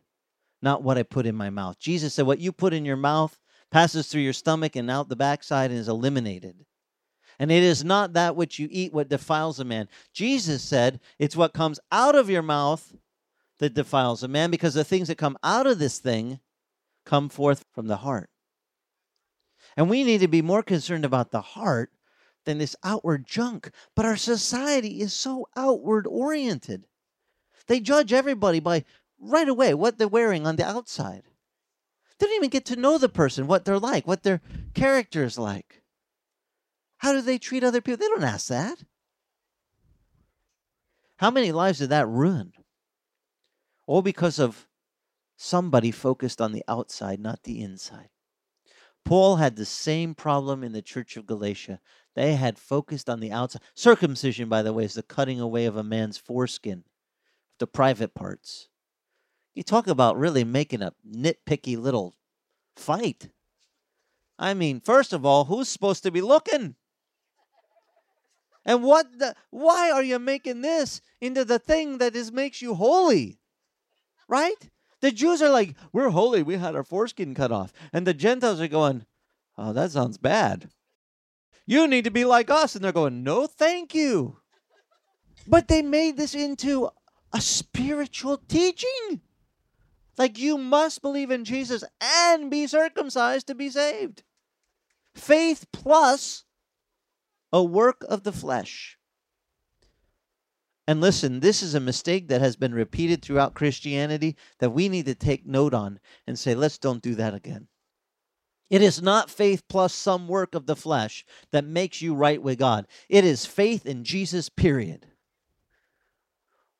not 0.61 0.81
what 0.81 0.97
I 0.97 1.03
put 1.03 1.25
in 1.25 1.35
my 1.35 1.49
mouth. 1.49 1.77
Jesus 1.77 2.13
said, 2.13 2.25
What 2.25 2.39
you 2.39 2.53
put 2.53 2.73
in 2.73 2.85
your 2.85 2.95
mouth 2.95 3.37
passes 3.69 4.07
through 4.07 4.21
your 4.21 4.31
stomach 4.31 4.77
and 4.77 4.89
out 4.89 5.09
the 5.09 5.17
backside 5.17 5.71
and 5.71 5.79
is 5.79 5.89
eliminated. 5.89 6.65
And 7.39 7.51
it 7.51 7.63
is 7.63 7.83
not 7.83 8.13
that 8.13 8.35
which 8.35 8.59
you 8.59 8.67
eat 8.71 8.93
what 8.93 9.09
defiles 9.09 9.59
a 9.59 9.65
man. 9.65 9.89
Jesus 10.13 10.63
said, 10.63 10.99
It's 11.19 11.35
what 11.35 11.53
comes 11.53 11.79
out 11.91 12.15
of 12.15 12.29
your 12.29 12.41
mouth 12.41 12.95
that 13.59 13.73
defiles 13.73 14.23
a 14.23 14.27
man 14.27 14.51
because 14.51 14.73
the 14.73 14.83
things 14.83 15.07
that 15.07 15.17
come 15.17 15.37
out 15.43 15.67
of 15.67 15.79
this 15.79 15.99
thing 15.99 16.39
come 17.05 17.29
forth 17.29 17.65
from 17.73 17.87
the 17.87 17.97
heart. 17.97 18.29
And 19.77 19.89
we 19.89 20.03
need 20.03 20.21
to 20.21 20.27
be 20.27 20.41
more 20.41 20.63
concerned 20.63 21.05
about 21.05 21.31
the 21.31 21.41
heart 21.41 21.91
than 22.45 22.57
this 22.57 22.75
outward 22.83 23.25
junk. 23.25 23.71
But 23.95 24.05
our 24.05 24.17
society 24.17 25.01
is 25.01 25.13
so 25.13 25.47
outward 25.55 26.07
oriented. 26.07 26.85
They 27.67 27.79
judge 27.79 28.13
everybody 28.13 28.59
by 28.59 28.85
right 29.19 29.47
away 29.47 29.73
what 29.73 29.97
they're 29.97 30.07
wearing 30.07 30.45
on 30.45 30.55
the 30.55 30.65
outside. 30.65 31.23
They 32.19 32.27
don't 32.27 32.35
even 32.35 32.49
get 32.49 32.65
to 32.65 32.75
know 32.75 32.97
the 32.97 33.09
person, 33.09 33.47
what 33.47 33.65
they're 33.65 33.79
like, 33.79 34.07
what 34.07 34.23
their 34.23 34.41
character 34.73 35.23
is 35.23 35.37
like. 35.37 35.81
How 37.05 37.13
do 37.13 37.21
they 37.21 37.37
treat 37.37 37.63
other 37.63 37.81
people? 37.81 37.99
They 37.99 38.07
don't 38.07 38.23
ask 38.23 38.47
that. 38.47 38.79
How 41.17 41.29
many 41.29 41.51
lives 41.51 41.77
did 41.77 41.89
that 41.89 42.07
ruin? 42.07 42.53
All 43.85 44.01
because 44.01 44.39
of 44.39 44.67
somebody 45.37 45.91
focused 45.91 46.41
on 46.41 46.51
the 46.51 46.63
outside, 46.67 47.19
not 47.19 47.43
the 47.43 47.61
inside. 47.61 48.09
Paul 49.03 49.35
had 49.35 49.55
the 49.55 49.65
same 49.65 50.15
problem 50.15 50.63
in 50.63 50.71
the 50.71 50.81
church 50.81 51.15
of 51.15 51.27
Galatia. 51.27 51.79
They 52.15 52.33
had 52.33 52.57
focused 52.57 53.07
on 53.07 53.19
the 53.19 53.31
outside. 53.31 53.61
Circumcision, 53.75 54.49
by 54.49 54.63
the 54.63 54.73
way, 54.73 54.85
is 54.85 54.95
the 54.95 55.03
cutting 55.03 55.39
away 55.39 55.65
of 55.65 55.77
a 55.77 55.83
man's 55.83 56.17
foreskin, 56.17 56.85
the 57.59 57.67
private 57.67 58.15
parts. 58.15 58.67
You 59.53 59.61
talk 59.61 59.85
about 59.85 60.17
really 60.17 60.43
making 60.43 60.81
a 60.81 60.93
nitpicky 61.07 61.77
little 61.77 62.15
fight. 62.75 63.29
I 64.39 64.55
mean, 64.55 64.79
first 64.79 65.13
of 65.13 65.23
all, 65.23 65.45
who's 65.45 65.69
supposed 65.69 66.01
to 66.01 66.09
be 66.09 66.21
looking? 66.21 66.73
And 68.65 68.83
what 68.83 69.19
the, 69.19 69.35
why 69.51 69.91
are 69.91 70.03
you 70.03 70.17
making 70.17 70.61
this 70.61 71.01
into 71.21 71.45
the 71.45 71.59
thing 71.59 71.99
that 71.99 72.15
is 72.15 72.31
makes 72.31 72.61
you 72.61 72.73
holy? 72.73 73.39
Right? 74.27 74.69
The 75.01 75.11
Jews 75.11 75.41
are 75.41 75.49
like, 75.49 75.75
we're 75.93 76.09
holy. 76.09 76.41
We 76.41 76.57
had 76.57 76.75
our 76.75 76.83
foreskin 76.83 77.35
cut 77.35 77.51
off. 77.51 77.71
And 77.93 78.07
the 78.07 78.13
Gentiles 78.13 78.59
are 78.59 78.67
going, 78.67 79.05
oh, 79.57 79.71
that 79.73 79.91
sounds 79.91 80.17
bad. 80.17 80.69
You 81.67 81.87
need 81.87 82.05
to 82.05 82.11
be 82.11 82.25
like 82.25 82.49
us. 82.49 82.75
And 82.75 82.83
they're 82.83 82.91
going, 82.91 83.23
no, 83.23 83.45
thank 83.45 83.93
you. 83.93 84.37
But 85.47 85.67
they 85.67 85.83
made 85.83 86.17
this 86.17 86.33
into 86.33 86.89
a 87.31 87.41
spiritual 87.41 88.37
teaching. 88.47 89.21
Like 90.17 90.39
you 90.39 90.57
must 90.57 91.01
believe 91.01 91.29
in 91.29 91.45
Jesus 91.45 91.83
and 92.01 92.49
be 92.49 92.65
circumcised 92.65 93.47
to 93.47 93.55
be 93.55 93.69
saved. 93.69 94.23
Faith 95.13 95.65
plus 95.71 96.44
a 97.55 97.63
work 97.63 98.03
of 98.09 98.23
the 98.23 98.33
flesh. 98.33 98.97
And 100.89 100.99
listen, 100.99 101.39
this 101.39 101.63
is 101.63 101.73
a 101.73 101.79
mistake 101.79 102.27
that 102.27 102.41
has 102.41 102.57
been 102.57 102.73
repeated 102.73 103.21
throughout 103.21 103.53
Christianity 103.53 104.35
that 104.59 104.71
we 104.71 104.89
need 104.89 105.05
to 105.05 105.15
take 105.15 105.45
note 105.45 105.73
on 105.73 106.01
and 106.27 106.37
say, 106.37 106.53
let's 106.53 106.77
don't 106.77 107.01
do 107.01 107.15
that 107.15 107.33
again. 107.33 107.69
It 108.69 108.81
is 108.81 109.01
not 109.01 109.29
faith 109.29 109.63
plus 109.69 109.93
some 109.93 110.27
work 110.27 110.53
of 110.53 110.65
the 110.65 110.75
flesh 110.75 111.25
that 111.53 111.63
makes 111.63 112.01
you 112.01 112.13
right 112.13 112.41
with 112.41 112.59
God. 112.59 112.87
It 113.07 113.23
is 113.23 113.45
faith 113.45 113.85
in 113.85 114.03
Jesus, 114.03 114.49
period. 114.49 115.05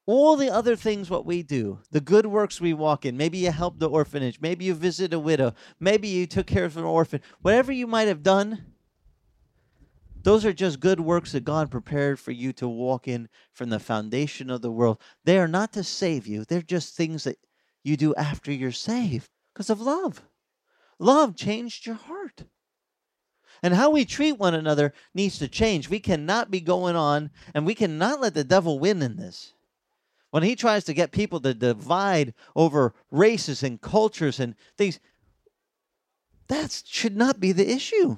All 0.05 0.35
the 0.35 0.49
other 0.49 0.75
things 0.75 1.09
what 1.09 1.25
we 1.25 1.41
do, 1.41 1.79
the 1.91 2.01
good 2.01 2.25
works 2.25 2.59
we 2.59 2.73
walk 2.73 3.05
in, 3.05 3.15
maybe 3.15 3.37
you 3.37 3.51
helped 3.51 3.79
the 3.79 3.89
orphanage, 3.89 4.41
maybe 4.41 4.65
you 4.65 4.73
visit 4.73 5.13
a 5.13 5.19
widow, 5.19 5.53
maybe 5.79 6.09
you 6.09 6.27
took 6.27 6.47
care 6.47 6.65
of 6.65 6.75
an 6.75 6.83
orphan, 6.83 7.21
whatever 7.41 7.71
you 7.71 7.87
might 7.87 8.09
have 8.09 8.23
done, 8.23 8.74
those 10.25 10.43
are 10.43 10.53
just 10.53 10.79
good 10.79 10.99
works 10.99 11.33
that 11.33 11.45
God 11.45 11.69
prepared 11.69 12.19
for 12.19 12.31
you 12.31 12.51
to 12.53 12.67
walk 12.67 13.07
in 13.07 13.29
from 13.53 13.69
the 13.69 13.79
foundation 13.79 14.49
of 14.49 14.63
the 14.63 14.71
world. 14.71 14.99
They 15.23 15.37
are 15.37 15.47
not 15.47 15.71
to 15.73 15.83
save 15.83 16.25
you, 16.25 16.43
they're 16.43 16.63
just 16.63 16.95
things 16.95 17.25
that 17.25 17.37
you 17.83 17.95
do 17.95 18.15
after 18.15 18.51
you're 18.51 18.71
saved 18.71 19.29
because 19.53 19.69
of 19.69 19.79
love. 19.79 20.23
Love 20.97 21.35
changed 21.35 21.85
your 21.85 21.95
heart. 21.95 22.43
And 23.61 23.75
how 23.75 23.91
we 23.91 24.03
treat 24.03 24.39
one 24.39 24.55
another 24.55 24.93
needs 25.13 25.37
to 25.39 25.47
change. 25.47 25.89
We 25.89 25.99
cannot 25.99 26.49
be 26.49 26.59
going 26.59 26.95
on 26.95 27.29
and 27.53 27.63
we 27.63 27.75
cannot 27.75 28.19
let 28.19 28.33
the 28.33 28.43
devil 28.43 28.79
win 28.79 29.03
in 29.03 29.17
this. 29.17 29.53
When 30.31 30.41
he 30.41 30.55
tries 30.55 30.85
to 30.85 30.93
get 30.95 31.11
people 31.11 31.39
to 31.41 31.53
divide 31.53 32.33
over 32.55 32.95
races 33.11 33.61
and 33.61 33.79
cultures 33.79 34.39
and 34.39 34.55
things, 34.75 34.99
that 36.47 36.83
should 36.83 37.15
not 37.15 37.39
be 37.39 37.51
the 37.51 37.69
issue. 37.69 38.17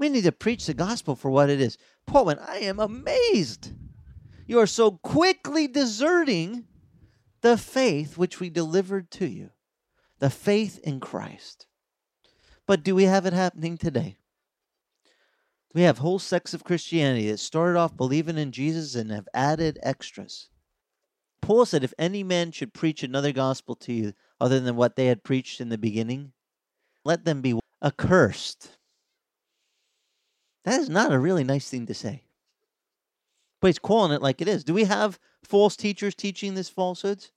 We 0.00 0.08
need 0.08 0.24
to 0.24 0.32
preach 0.32 0.64
the 0.64 0.72
gospel 0.72 1.14
for 1.14 1.30
what 1.30 1.50
it 1.50 1.60
is. 1.60 1.76
Paul, 2.06 2.30
and 2.30 2.40
I 2.40 2.60
am 2.60 2.80
amazed. 2.80 3.72
You 4.46 4.58
are 4.58 4.66
so 4.66 4.92
quickly 4.92 5.68
deserting 5.68 6.64
the 7.42 7.58
faith 7.58 8.16
which 8.16 8.40
we 8.40 8.48
delivered 8.48 9.10
to 9.12 9.26
you, 9.26 9.50
the 10.18 10.30
faith 10.30 10.80
in 10.82 11.00
Christ. 11.00 11.66
But 12.66 12.82
do 12.82 12.94
we 12.94 13.04
have 13.04 13.26
it 13.26 13.34
happening 13.34 13.76
today? 13.76 14.16
We 15.74 15.82
have 15.82 15.98
whole 15.98 16.18
sects 16.18 16.54
of 16.54 16.64
Christianity 16.64 17.30
that 17.30 17.36
started 17.36 17.78
off 17.78 17.94
believing 17.94 18.38
in 18.38 18.52
Jesus 18.52 18.94
and 18.94 19.10
have 19.10 19.28
added 19.34 19.78
extras. 19.82 20.48
Paul 21.42 21.66
said, 21.66 21.84
If 21.84 21.92
any 21.98 22.24
man 22.24 22.52
should 22.52 22.72
preach 22.72 23.02
another 23.02 23.32
gospel 23.32 23.74
to 23.76 23.92
you 23.92 24.14
other 24.40 24.60
than 24.60 24.76
what 24.76 24.96
they 24.96 25.06
had 25.06 25.24
preached 25.24 25.60
in 25.60 25.68
the 25.68 25.76
beginning, 25.76 26.32
let 27.04 27.26
them 27.26 27.42
be 27.42 27.60
accursed. 27.82 28.78
That 30.64 30.80
is 30.80 30.88
not 30.88 31.12
a 31.12 31.18
really 31.18 31.44
nice 31.44 31.68
thing 31.68 31.86
to 31.86 31.94
say. 31.94 32.24
But 33.60 33.68
he's 33.68 33.78
calling 33.78 34.12
it 34.12 34.22
like 34.22 34.40
it 34.40 34.48
is. 34.48 34.64
Do 34.64 34.74
we 34.74 34.84
have 34.84 35.18
false 35.44 35.76
teachers 35.76 36.14
teaching 36.14 36.54
this 36.54 36.68
falsehoods? 36.68 37.32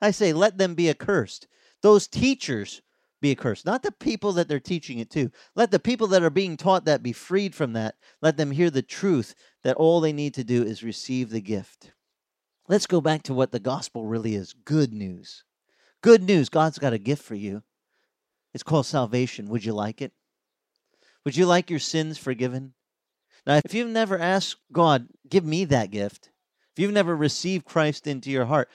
I 0.00 0.10
say, 0.10 0.32
let 0.32 0.58
them 0.58 0.74
be 0.74 0.90
accursed. 0.90 1.46
Those 1.82 2.06
teachers 2.06 2.82
be 3.20 3.30
accursed, 3.30 3.64
not 3.64 3.82
the 3.82 3.92
people 3.92 4.32
that 4.32 4.48
they're 4.48 4.60
teaching 4.60 4.98
it 4.98 5.10
to. 5.10 5.30
Let 5.54 5.70
the 5.70 5.78
people 5.78 6.06
that 6.08 6.22
are 6.22 6.30
being 6.30 6.56
taught 6.56 6.84
that 6.84 7.02
be 7.02 7.12
freed 7.12 7.54
from 7.54 7.72
that. 7.72 7.94
Let 8.20 8.36
them 8.36 8.50
hear 8.50 8.70
the 8.70 8.82
truth 8.82 9.34
that 9.62 9.76
all 9.76 10.00
they 10.00 10.12
need 10.12 10.34
to 10.34 10.44
do 10.44 10.62
is 10.62 10.82
receive 10.82 11.30
the 11.30 11.40
gift. 11.40 11.92
Let's 12.68 12.86
go 12.86 13.00
back 13.00 13.22
to 13.24 13.34
what 13.34 13.52
the 13.52 13.60
gospel 13.60 14.06
really 14.06 14.34
is 14.34 14.52
good 14.52 14.92
news. 14.92 15.44
Good 16.02 16.22
news. 16.22 16.48
God's 16.50 16.78
got 16.78 16.92
a 16.92 16.98
gift 16.98 17.22
for 17.22 17.34
you. 17.34 17.62
It's 18.52 18.62
called 18.62 18.86
salvation. 18.86 19.48
Would 19.48 19.64
you 19.64 19.72
like 19.72 20.02
it? 20.02 20.12
Would 21.24 21.36
you 21.36 21.46
like 21.46 21.70
your 21.70 21.78
sins 21.78 22.18
forgiven? 22.18 22.74
Now, 23.46 23.60
if 23.64 23.74
you've 23.74 23.88
never 23.88 24.18
asked 24.18 24.56
God, 24.72 25.08
give 25.28 25.44
me 25.44 25.64
that 25.66 25.90
gift, 25.90 26.30
if 26.76 26.82
you've 26.82 26.92
never 26.92 27.14
received 27.14 27.64
Christ 27.64 28.06
into 28.06 28.30
your 28.30 28.46
heart, 28.46 28.68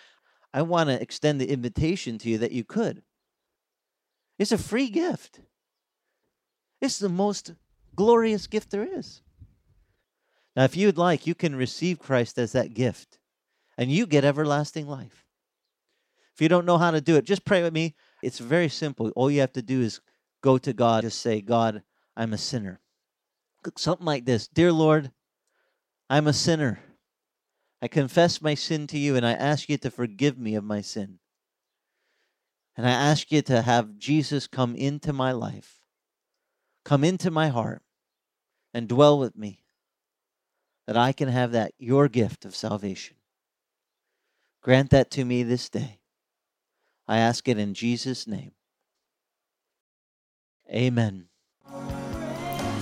I 0.53 0.61
want 0.61 0.89
to 0.89 1.01
extend 1.01 1.39
the 1.39 1.49
invitation 1.49 2.17
to 2.19 2.29
you 2.29 2.37
that 2.39 2.51
you 2.51 2.63
could. 2.63 3.03
It's 4.37 4.51
a 4.51 4.57
free 4.57 4.89
gift. 4.89 5.41
It's 6.81 6.97
the 6.97 7.09
most 7.09 7.53
glorious 7.95 8.47
gift 8.47 8.71
there 8.71 8.87
is. 8.97 9.21
Now, 10.55 10.63
if 10.63 10.77
you'd 10.77 10.97
like, 10.97 11.27
you 11.27 11.35
can 11.35 11.55
receive 11.55 11.99
Christ 11.99 12.37
as 12.39 12.53
that 12.53 12.73
gift, 12.73 13.19
and 13.77 13.91
you 13.91 14.05
get 14.05 14.25
everlasting 14.25 14.87
life. 14.87 15.25
If 16.33 16.41
you 16.41 16.49
don't 16.49 16.65
know 16.65 16.77
how 16.77 16.91
to 16.91 17.01
do 17.01 17.17
it, 17.17 17.25
just 17.25 17.45
pray 17.45 17.61
with 17.61 17.73
me. 17.73 17.95
It's 18.23 18.39
very 18.39 18.69
simple. 18.69 19.11
All 19.15 19.29
you 19.29 19.41
have 19.41 19.53
to 19.53 19.61
do 19.61 19.81
is 19.81 19.99
go 20.41 20.57
to 20.57 20.73
God, 20.73 21.03
just 21.03 21.21
say, 21.21 21.41
God, 21.41 21.83
I'm 22.19 22.33
a 22.33 22.37
sinner. 22.37 22.81
Something 23.77 24.05
like 24.05 24.25
this 24.25 24.49
Dear 24.49 24.73
Lord, 24.73 25.11
I'm 26.09 26.27
a 26.27 26.33
sinner. 26.33 26.81
I 27.81 27.87
confess 27.87 28.41
my 28.41 28.55
sin 28.55 28.87
to 28.87 28.97
you 28.97 29.15
and 29.15 29.25
I 29.25 29.31
ask 29.31 29.69
you 29.69 29.77
to 29.77 29.89
forgive 29.89 30.37
me 30.37 30.55
of 30.55 30.65
my 30.65 30.81
sin. 30.81 31.19
And 32.75 32.85
I 32.85 32.91
ask 32.91 33.31
you 33.31 33.41
to 33.43 33.61
have 33.61 33.97
Jesus 33.97 34.47
come 34.47 34.75
into 34.75 35.13
my 35.13 35.31
life, 35.31 35.79
come 36.83 37.05
into 37.05 37.31
my 37.31 37.47
heart, 37.47 37.81
and 38.73 38.89
dwell 38.89 39.17
with 39.17 39.37
me, 39.37 39.63
that 40.87 40.97
I 40.97 41.13
can 41.13 41.29
have 41.29 41.53
that, 41.53 41.71
your 41.77 42.09
gift 42.09 42.43
of 42.43 42.53
salvation. 42.53 43.15
Grant 44.61 44.89
that 44.89 45.09
to 45.11 45.23
me 45.23 45.43
this 45.43 45.69
day. 45.69 45.99
I 47.07 47.19
ask 47.19 47.47
it 47.47 47.57
in 47.57 47.73
Jesus' 47.73 48.27
name. 48.27 48.51
Amen. 50.69 51.28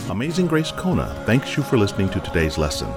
Amazing 0.10 0.48
Grace 0.48 0.72
Kona 0.72 1.14
thanks 1.26 1.58
you 1.58 1.64
for 1.64 1.78
listening 1.78 2.10
to 2.12 2.22
today's 2.22 2.58
lesson. 2.58 2.90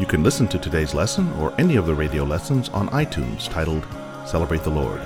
You 0.00 0.06
can 0.06 0.24
listen 0.24 0.48
to 0.48 0.58
today's 0.58 0.92
lesson 0.92 1.32
or 1.34 1.54
any 1.60 1.76
of 1.76 1.86
the 1.86 1.94
radio 1.94 2.24
lessons 2.24 2.68
on 2.70 2.88
iTunes 2.88 3.48
titled 3.48 3.86
Celebrate 4.26 4.64
the 4.64 4.70
Lord. 4.70 5.00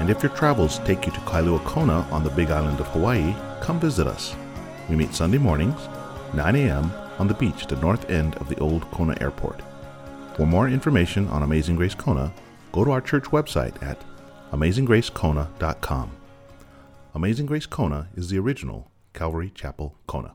And 0.00 0.08
if 0.08 0.22
your 0.22 0.32
travels 0.32 0.78
take 0.80 1.04
you 1.04 1.12
to 1.12 1.20
Kailua 1.20 1.62
Kona 1.66 2.00
on 2.10 2.24
the 2.24 2.30
big 2.30 2.50
island 2.50 2.80
of 2.80 2.86
Hawaii, 2.88 3.34
come 3.60 3.78
visit 3.78 4.06
us. 4.06 4.34
We 4.88 4.96
meet 4.96 5.14
Sunday 5.14 5.36
mornings, 5.36 5.78
9 6.32 6.56
a.m., 6.56 6.90
on 7.18 7.28
the 7.28 7.34
beach 7.34 7.62
at 7.62 7.68
the 7.68 7.76
north 7.76 8.08
end 8.08 8.34
of 8.36 8.48
the 8.48 8.58
old 8.58 8.90
Kona 8.90 9.14
Airport. 9.20 9.60
For 10.34 10.46
more 10.46 10.68
information 10.68 11.28
on 11.28 11.42
Amazing 11.42 11.76
Grace 11.76 11.94
Kona, 11.94 12.32
go 12.72 12.84
to 12.84 12.90
our 12.90 13.02
church 13.02 13.24
website 13.24 13.80
at 13.82 14.02
amazinggracekona.com. 14.52 16.10
Amazing 17.14 17.46
Grace 17.46 17.66
Kona 17.66 18.08
is 18.14 18.30
the 18.30 18.38
original 18.38 18.90
Calvary 19.12 19.52
Chapel 19.54 19.94
Kona. 20.06 20.34